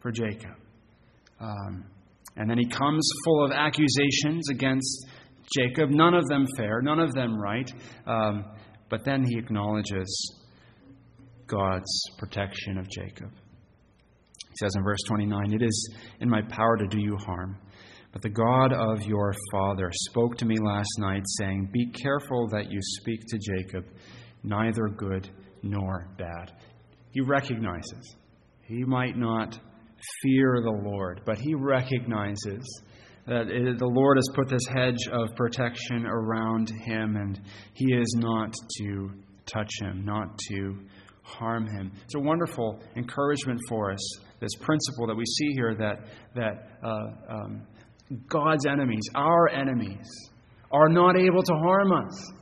for 0.00 0.10
Jacob. 0.10 0.56
Um, 1.38 1.84
and 2.36 2.48
then 2.48 2.58
he 2.58 2.66
comes 2.66 3.08
full 3.24 3.44
of 3.44 3.52
accusations 3.52 4.48
against 4.50 5.06
Jacob, 5.54 5.90
none 5.90 6.14
of 6.14 6.26
them 6.26 6.46
fair, 6.56 6.80
none 6.80 6.98
of 6.98 7.12
them 7.12 7.38
right. 7.38 7.70
Um, 8.06 8.44
but 8.88 9.04
then 9.04 9.24
he 9.24 9.38
acknowledges 9.38 10.34
God's 11.46 11.90
protection 12.18 12.78
of 12.78 12.88
Jacob. 12.88 13.30
He 14.48 14.56
says 14.56 14.74
in 14.76 14.82
verse 14.82 15.00
29 15.06 15.52
It 15.52 15.62
is 15.62 15.94
in 16.20 16.30
my 16.30 16.42
power 16.42 16.76
to 16.76 16.86
do 16.86 16.98
you 16.98 17.16
harm 17.16 17.58
but 18.12 18.22
the 18.22 18.28
God 18.28 18.72
of 18.72 19.02
your 19.02 19.34
father 19.52 19.90
spoke 19.92 20.36
to 20.38 20.44
me 20.44 20.56
last 20.60 20.90
night, 20.98 21.22
saying, 21.38 21.70
Be 21.72 21.86
careful 21.86 22.48
that 22.48 22.70
you 22.70 22.80
speak 22.82 23.20
to 23.28 23.38
Jacob, 23.38 23.86
neither 24.42 24.88
good 24.88 25.30
nor 25.62 26.08
bad. 26.18 26.52
He 27.12 27.20
recognizes. 27.20 28.16
He 28.62 28.84
might 28.84 29.16
not 29.16 29.58
fear 30.22 30.60
the 30.62 30.88
Lord, 30.88 31.22
but 31.24 31.38
he 31.38 31.54
recognizes 31.54 32.82
that 33.26 33.48
it, 33.48 33.78
the 33.78 33.86
Lord 33.86 34.16
has 34.16 34.28
put 34.34 34.48
this 34.48 34.66
hedge 34.74 35.06
of 35.12 35.36
protection 35.36 36.06
around 36.06 36.70
him, 36.70 37.16
and 37.16 37.40
he 37.74 37.92
is 37.92 38.16
not 38.18 38.52
to 38.78 39.10
touch 39.46 39.70
him, 39.80 40.04
not 40.04 40.38
to 40.50 40.78
harm 41.22 41.66
him. 41.66 41.92
It's 42.04 42.14
a 42.14 42.20
wonderful 42.20 42.82
encouragement 42.96 43.60
for 43.68 43.92
us, 43.92 44.18
this 44.40 44.54
principle 44.60 45.06
that 45.06 45.16
we 45.16 45.24
see 45.24 45.52
here 45.52 45.74
that, 45.76 46.06
that 46.34 46.70
uh, 46.82 47.34
um, 47.34 47.62
God's 48.28 48.66
enemies, 48.66 49.02
our 49.14 49.48
enemies, 49.48 50.06
are 50.72 50.88
not 50.88 51.16
able 51.16 51.42
to 51.42 51.52
harm 51.54 51.92
us. 51.92 52.32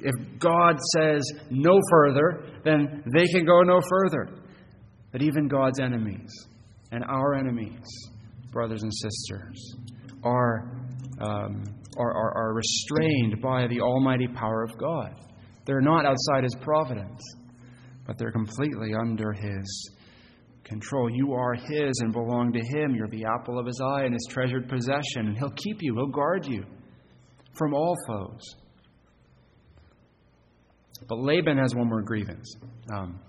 If 0.00 0.38
God 0.38 0.76
says 0.96 1.22
no 1.50 1.78
further, 1.90 2.44
then 2.64 3.02
they 3.14 3.26
can 3.26 3.44
go 3.44 3.60
no 3.62 3.80
further. 3.88 4.28
But 5.12 5.22
even 5.22 5.48
God's 5.48 5.80
enemies 5.80 6.30
and 6.90 7.04
our 7.04 7.34
enemies, 7.34 7.84
brothers 8.52 8.82
and 8.82 8.92
sisters, 8.92 9.74
are, 10.24 10.72
um, 11.20 11.62
are, 11.96 12.12
are, 12.12 12.36
are 12.36 12.54
restrained 12.54 13.40
by 13.40 13.68
the 13.68 13.80
almighty 13.80 14.28
power 14.28 14.64
of 14.64 14.76
God. 14.76 15.14
They're 15.66 15.80
not 15.80 16.04
outside 16.04 16.42
His 16.42 16.56
providence, 16.60 17.22
but 18.06 18.18
they're 18.18 18.32
completely 18.32 18.92
under 18.94 19.32
His 19.32 19.90
control. 20.64 21.10
You 21.10 21.32
are 21.32 21.54
His 21.54 22.00
and 22.00 22.12
belong 22.12 22.52
to 22.52 22.60
Him. 22.60 22.94
You're 22.94 23.08
the 23.08 23.24
apple 23.24 23.58
of 23.58 23.66
His 23.66 23.80
eye 23.80 24.04
and 24.04 24.12
His 24.12 24.26
treasured 24.28 24.68
possession, 24.68 25.26
and 25.28 25.38
He'll 25.38 25.50
keep 25.50 25.82
you, 25.82 25.94
He'll 25.94 26.06
guard 26.06 26.46
you 26.46 26.64
from 27.54 27.74
all 27.74 27.96
foes. 28.06 28.40
But 31.08 31.18
Laban 31.18 31.58
has 31.58 31.74
one 31.74 31.88
more 31.88 32.02
grievance. 32.02 32.54
Um, 32.94 33.20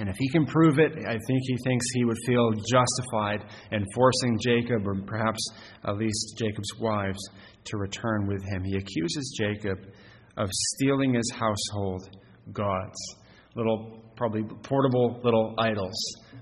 and 0.00 0.08
if 0.08 0.16
he 0.18 0.28
can 0.30 0.46
prove 0.46 0.78
it, 0.78 0.92
I 1.06 1.18
think 1.26 1.42
he 1.42 1.56
thinks 1.62 1.84
he 1.92 2.04
would 2.06 2.16
feel 2.26 2.52
justified 2.52 3.44
in 3.70 3.84
forcing 3.94 4.38
Jacob, 4.42 4.86
or 4.86 4.94
perhaps 5.06 5.40
at 5.84 5.96
least 5.96 6.38
Jacob's 6.38 6.72
wives, 6.80 7.18
to 7.64 7.76
return 7.76 8.26
with 8.26 8.42
him. 8.44 8.64
He 8.64 8.76
accuses 8.76 9.36
Jacob 9.38 9.78
of 10.38 10.48
stealing 10.50 11.14
his 11.14 11.30
household 11.32 12.08
gods, 12.52 12.96
little 13.54 14.00
probably 14.20 14.42
portable 14.62 15.18
little 15.24 15.54
idols 15.58 15.96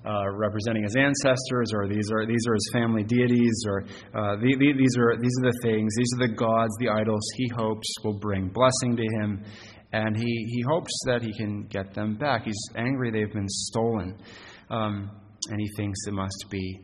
uh, 0.05 0.29
representing 0.35 0.83
his 0.83 0.97
ancestors, 0.97 1.71
or 1.73 1.87
these 1.87 2.11
are 2.11 2.27
these 2.27 2.45
are 2.49 2.55
his 2.55 2.71
family 2.73 3.05
deities, 3.05 3.65
or 3.69 3.83
uh, 4.19 4.35
the, 4.37 4.57
the, 4.59 4.73
these 4.77 4.97
are 4.99 5.17
these 5.17 5.33
are 5.41 5.53
the 5.53 5.59
things, 5.63 5.95
these 5.97 6.13
are 6.17 6.27
the 6.27 6.35
gods, 6.35 6.75
the 6.81 6.89
idols 6.89 7.23
he 7.37 7.49
hopes 7.57 7.87
will 8.03 8.19
bring 8.19 8.49
blessing 8.49 8.97
to 8.97 9.05
him, 9.21 9.45
and 9.93 10.17
he 10.17 10.25
he 10.25 10.65
hopes 10.69 10.91
that 11.07 11.23
he 11.23 11.33
can 11.33 11.69
get 11.69 11.95
them 11.95 12.17
back. 12.17 12.45
He's 12.45 12.61
angry 12.75 13.13
they've 13.13 13.33
been 13.33 13.49
stolen, 13.49 14.19
um, 14.71 15.09
and 15.49 15.61
he 15.61 15.69
thinks 15.77 15.99
it 16.09 16.15
must 16.15 16.47
be. 16.51 16.81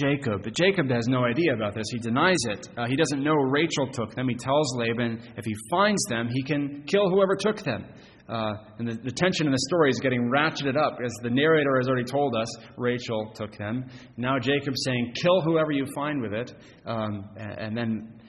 Jacob. 0.00 0.44
But 0.44 0.54
Jacob 0.54 0.88
has 0.90 1.08
no 1.08 1.24
idea 1.24 1.54
about 1.54 1.74
this. 1.74 1.86
He 1.90 1.98
denies 1.98 2.36
it. 2.44 2.68
Uh, 2.76 2.86
he 2.86 2.94
doesn't 2.94 3.22
know 3.22 3.34
Rachel 3.34 3.88
took 3.90 4.14
them. 4.14 4.28
He 4.28 4.36
tells 4.36 4.76
Laban 4.76 5.20
if 5.36 5.44
he 5.44 5.54
finds 5.70 6.00
them, 6.08 6.28
he 6.30 6.42
can 6.42 6.84
kill 6.86 7.10
whoever 7.10 7.34
took 7.34 7.64
them. 7.64 7.86
Uh, 8.28 8.52
and 8.78 8.88
the, 8.88 8.94
the, 9.02 9.10
tension 9.10 9.46
in 9.46 9.52
the 9.52 9.64
story 9.68 9.90
is 9.90 9.98
getting 10.00 10.30
ratcheted 10.30 10.76
up. 10.76 10.98
As 11.04 11.12
the 11.22 11.30
narrator 11.30 11.76
has 11.78 11.88
already 11.88 12.04
told 12.04 12.36
us, 12.36 12.48
Rachel 12.76 13.32
took 13.34 13.56
them. 13.56 13.84
Now 14.16 14.38
Jacob's 14.38 14.82
saying, 14.84 15.12
kill 15.20 15.40
whoever 15.42 15.72
you 15.72 15.86
find 15.94 16.22
with 16.22 16.32
it. 16.32 16.54
Um, 16.86 17.28
and, 17.36 17.58
and, 17.58 17.76
then 17.76 18.20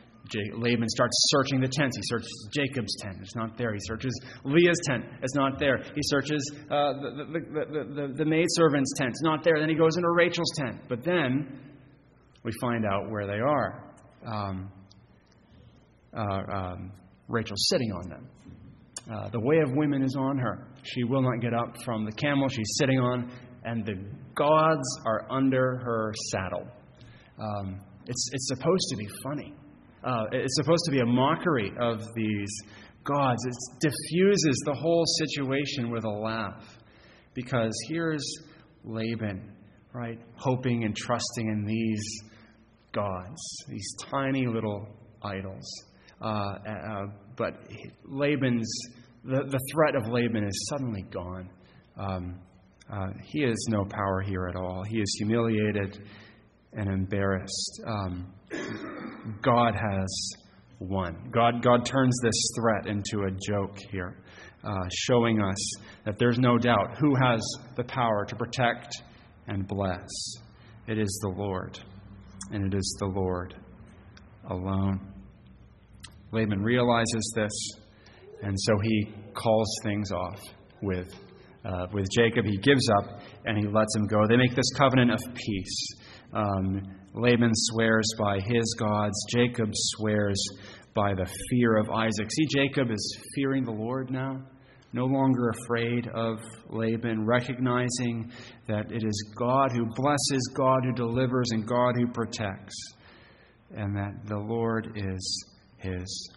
Laban 0.55 0.89
starts 0.89 1.15
searching 1.27 1.61
the 1.61 1.67
tents. 1.67 1.95
He 1.95 2.01
searches 2.05 2.49
Jacob's 2.53 2.95
tent. 3.01 3.17
It's 3.21 3.35
not 3.35 3.57
there. 3.57 3.73
He 3.73 3.79
searches 3.83 4.19
Leah's 4.43 4.79
tent. 4.85 5.05
It's 5.21 5.35
not 5.35 5.59
there. 5.59 5.77
He 5.77 6.01
searches 6.01 6.51
uh, 6.71 6.93
the, 6.93 7.25
the, 7.31 8.05
the, 8.07 8.13
the, 8.17 8.25
maidservant's 8.25 8.93
tent. 8.97 9.11
It's 9.11 9.21
not 9.21 9.43
there. 9.43 9.59
Then 9.59 9.69
he 9.69 9.75
goes 9.75 9.95
into 9.95 10.09
Rachel's 10.09 10.51
tent. 10.55 10.81
But 10.89 11.03
then 11.03 11.59
we 12.43 12.51
find 12.59 12.85
out 12.85 13.11
where 13.11 13.27
they 13.27 13.39
are. 13.39 13.93
Um, 14.25 14.71
uh, 16.15 16.55
um, 16.55 16.91
Rachel's 17.27 17.67
sitting 17.69 17.91
on 17.91 18.09
them. 18.09 18.29
Uh, 19.11 19.29
the 19.29 19.39
way 19.39 19.57
of 19.59 19.71
women 19.73 20.01
is 20.01 20.15
on 20.17 20.37
her. 20.37 20.67
She 20.83 21.03
will 21.03 21.21
not 21.21 21.41
get 21.41 21.53
up 21.53 21.75
from 21.83 22.05
the 22.05 22.11
camel 22.13 22.47
she's 22.47 22.75
sitting 22.77 22.99
on, 22.99 23.29
and 23.65 23.85
the 23.85 23.95
gods 24.35 24.87
are 25.05 25.27
under 25.29 25.77
her 25.77 26.13
saddle. 26.31 26.67
Um, 27.37 27.81
it's, 28.05 28.29
it's 28.33 28.47
supposed 28.47 28.87
to 28.91 28.97
be 28.97 29.07
funny. 29.23 29.53
Uh, 30.03 30.25
it's 30.31 30.55
supposed 30.55 30.83
to 30.85 30.91
be 30.91 30.99
a 30.99 31.05
mockery 31.05 31.71
of 31.79 32.01
these 32.15 32.49
gods. 33.03 33.45
It 33.45 33.53
diffuses 33.81 34.61
the 34.65 34.73
whole 34.73 35.05
situation 35.05 35.91
with 35.91 36.05
a 36.05 36.09
laugh. 36.09 36.77
Because 37.33 37.73
here's 37.89 38.23
Laban, 38.83 39.51
right, 39.93 40.19
hoping 40.35 40.83
and 40.83 40.95
trusting 40.95 41.47
in 41.47 41.65
these 41.65 42.03
gods, 42.93 43.41
these 43.67 43.95
tiny 44.11 44.45
little 44.45 44.87
idols. 45.23 45.65
Uh, 46.21 46.55
uh, 46.67 47.05
but 47.37 47.53
Laban's, 48.05 48.69
the, 49.23 49.43
the 49.49 49.59
threat 49.71 49.95
of 49.95 50.07
Laban 50.11 50.43
is 50.43 50.67
suddenly 50.69 51.03
gone. 51.11 51.49
um, 51.97 52.39
uh, 52.91 53.07
he 53.23 53.41
has 53.41 53.65
no 53.69 53.85
power 53.85 54.21
here 54.21 54.47
at 54.47 54.55
all. 54.55 54.83
He 54.83 54.99
is 54.99 55.15
humiliated 55.17 56.05
and 56.73 56.89
embarrassed. 56.89 57.81
Um, 57.87 58.33
God 59.41 59.73
has 59.73 60.29
won. 60.79 61.29
God, 61.31 61.63
God 61.63 61.85
turns 61.85 62.15
this 62.21 62.49
threat 62.59 62.87
into 62.87 63.25
a 63.25 63.31
joke 63.31 63.77
here, 63.91 64.17
uh, 64.63 64.87
showing 64.91 65.41
us 65.41 65.57
that 66.05 66.17
there's 66.19 66.37
no 66.39 66.57
doubt 66.57 66.97
who 66.99 67.15
has 67.15 67.41
the 67.77 67.83
power 67.85 68.25
to 68.25 68.35
protect 68.35 68.93
and 69.47 69.67
bless. 69.67 70.09
It 70.87 70.97
is 70.97 71.19
the 71.21 71.29
Lord, 71.29 71.79
and 72.51 72.73
it 72.73 72.77
is 72.77 72.97
the 72.99 73.07
Lord 73.07 73.55
alone. 74.49 75.12
Laban 76.33 76.63
realizes 76.63 77.33
this, 77.35 77.51
and 78.41 78.59
so 78.59 78.73
he 78.81 79.13
calls 79.35 79.69
things 79.83 80.11
off 80.11 80.39
with, 80.81 81.13
uh, 81.63 81.85
with 81.93 82.07
Jacob. 82.11 82.45
He 82.45 82.57
gives 82.57 82.89
up 82.97 83.21
and 83.45 83.57
he 83.57 83.67
lets 83.67 83.95
him 83.95 84.07
go. 84.07 84.27
They 84.27 84.35
make 84.35 84.55
this 84.55 84.71
covenant 84.75 85.11
of 85.11 85.21
peace. 85.35 85.87
Um, 86.33 86.81
Laban 87.13 87.51
swears 87.53 88.07
by 88.17 88.39
his 88.39 88.75
gods, 88.79 89.15
Jacob 89.31 89.69
swears 89.71 90.43
by 90.95 91.13
the 91.13 91.31
fear 91.51 91.77
of 91.77 91.89
Isaac. 91.91 92.31
See, 92.31 92.47
Jacob 92.47 92.89
is 92.89 93.19
fearing 93.35 93.63
the 93.63 93.71
Lord 93.71 94.09
now, 94.09 94.41
no 94.91 95.05
longer 95.05 95.51
afraid 95.63 96.07
of 96.15 96.39
Laban, 96.69 97.25
recognizing 97.25 98.31
that 98.67 98.91
it 98.91 99.03
is 99.03 99.33
God 99.37 99.71
who 99.71 99.85
blesses, 99.95 100.51
God 100.55 100.79
who 100.83 100.93
delivers, 100.93 101.49
and 101.51 101.67
God 101.67 101.93
who 101.95 102.07
protects, 102.07 102.75
and 103.75 103.95
that 103.95 104.13
the 104.25 104.37
Lord 104.37 104.93
is 104.95 105.52
his. 105.83 106.31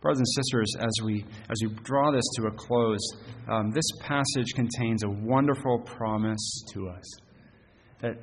Brothers 0.00 0.18
and 0.18 0.28
sisters, 0.28 0.76
as 0.80 0.92
we, 1.02 1.24
as 1.48 1.56
we 1.62 1.74
draw 1.82 2.12
this 2.12 2.24
to 2.36 2.48
a 2.48 2.50
close, 2.50 3.00
um, 3.48 3.70
this 3.70 3.90
passage 4.00 4.52
contains 4.54 5.02
a 5.02 5.08
wonderful 5.08 5.78
promise 5.78 6.62
to 6.74 6.88
us 6.88 7.04
that 8.02 8.16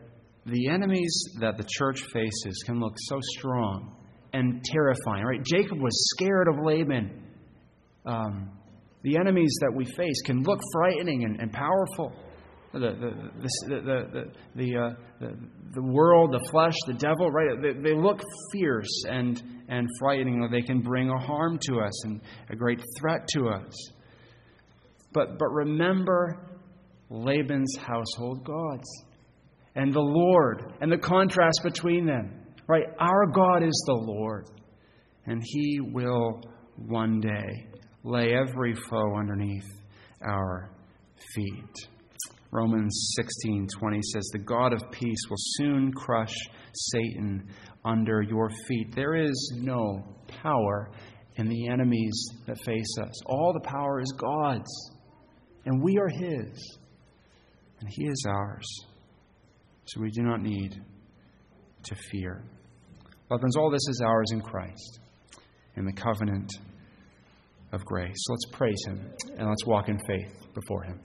the 0.46 0.68
enemies 0.70 1.12
that 1.40 1.58
the 1.58 1.66
church 1.68 2.04
faces 2.14 2.64
can 2.66 2.80
look 2.80 2.94
so 3.08 3.20
strong 3.38 3.96
and 4.34 4.64
terrifying, 4.64 5.24
right? 5.24 5.44
Jacob 5.44 5.80
was 5.82 5.92
scared 6.16 6.48
of 6.48 6.64
Laban. 6.64 7.24
Um, 8.06 8.52
the 9.04 9.18
enemies 9.18 9.56
that 9.62 9.74
we 9.76 9.86
face 9.86 10.22
can 10.26 10.44
look 10.44 10.60
frightening 10.74 11.24
and, 11.24 11.40
and 11.40 11.52
powerful. 11.52 12.14
The, 12.74 12.80
the, 12.80 13.42
the, 13.42 13.82
the, 14.14 14.32
the, 14.56 14.78
uh, 14.78 14.90
the, 15.22 15.38
the, 15.74 15.82
world, 15.82 16.34
the 16.34 16.50
flesh, 16.50 16.76
the 16.88 16.94
devil, 16.94 17.32
right? 17.32 17.62
They, 17.62 17.74
they 17.90 17.96
look 17.96 18.22
fierce 18.52 19.04
and, 19.08 19.42
and 19.70 19.88
frightening. 20.00 20.48
They 20.52 20.62
can 20.62 20.82
bring 20.82 21.10
a 21.10 21.18
harm 21.18 21.60
to 21.68 21.80
us 21.80 22.06
and 22.06 22.22
a 22.50 22.56
great 22.56 22.82
threat 22.98 23.28
to 23.36 23.48
us. 23.48 23.92
But, 25.14 25.38
but 25.38 25.50
remember 25.50 26.50
Laban's 27.10 27.78
household 27.78 28.44
gods 28.44 28.88
and 29.76 29.94
the 29.94 30.00
Lord 30.00 30.74
and 30.82 30.92
the 30.92 30.98
contrast 30.98 31.62
between 31.64 32.06
them. 32.06 32.38
Right? 32.68 32.86
Our 33.00 33.28
God 33.28 33.64
is 33.64 33.84
the 33.86 33.94
Lord, 33.94 34.48
and 35.26 35.42
He 35.44 35.80
will 35.82 36.42
one 36.78 37.20
day 37.20 37.68
lay 38.04 38.34
every 38.34 38.76
foe 38.76 39.16
underneath 39.18 39.70
our 40.22 40.72
feet. 41.36 41.90
Romans 42.52 43.16
16:20 43.18 44.02
says 44.02 44.30
the 44.34 44.40
God 44.40 44.74
of 44.74 44.92
peace 44.92 45.30
will 45.30 45.38
soon 45.38 45.92
crush 45.94 46.36
Satan 46.74 47.48
under 47.86 48.22
your 48.22 48.50
feet. 48.68 48.94
There 48.94 49.16
is 49.16 49.54
no 49.56 50.04
power 50.28 50.92
in 51.36 51.48
the 51.48 51.68
enemies 51.70 52.14
that 52.46 52.62
face 52.66 52.98
us. 53.02 53.22
All 53.26 53.54
the 53.54 53.68
power 53.68 54.02
is 54.02 54.12
God's, 54.18 54.92
and 55.66 55.82
we 55.82 55.98
are 55.98 56.10
his, 56.10 56.78
and 57.80 57.90
he 57.90 58.06
is 58.06 58.26
ours. 58.28 58.68
So 59.86 60.02
we 60.02 60.12
do 60.12 60.22
not 60.22 60.42
need 60.42 60.82
to 61.84 61.96
fear. 62.12 62.44
Loved 63.30 63.44
ones, 63.44 63.56
all 63.56 63.72
this 63.72 63.88
is 63.88 64.02
ours 64.06 64.32
in 64.32 64.42
Christ, 64.42 65.00
in 65.78 65.86
the 65.86 65.94
covenant 65.94 66.52
of 67.72 67.84
grace. 67.86 68.16
So 68.16 68.34
let's 68.34 68.46
praise 68.52 68.84
Him 68.86 69.10
and 69.38 69.48
let's 69.48 69.66
walk 69.66 69.90
in 69.90 69.98
faith 70.06 70.54
before 70.54 70.84
Him. 70.84 71.00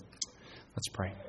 Let's 0.75 0.89
pray. 0.93 1.26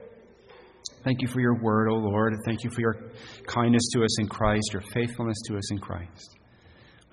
Thank 1.07 1.21
you 1.21 1.29
for 1.29 1.39
your 1.39 1.55
word, 1.55 1.87
O 1.89 1.93
oh 1.93 1.99
Lord. 1.99 2.33
Thank 2.43 2.65
you 2.65 2.69
for 2.69 2.81
your 2.81 2.97
kindness 3.45 3.83
to 3.93 4.03
us 4.03 4.19
in 4.19 4.27
Christ, 4.27 4.71
your 4.73 4.81
faithfulness 4.81 5.37
to 5.45 5.55
us 5.55 5.71
in 5.71 5.79
Christ. 5.79 6.37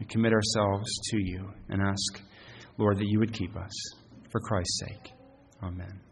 We 0.01 0.07
commit 0.07 0.33
ourselves 0.33 0.91
to 1.11 1.19
you 1.23 1.49
and 1.69 1.81
ask, 1.81 2.21
Lord, 2.77 2.99
that 2.99 3.07
you 3.07 3.21
would 3.21 3.33
keep 3.33 3.57
us 3.57 3.73
for 4.33 4.41
Christ's 4.41 4.81
sake. 4.81 5.13
Amen. 5.63 6.04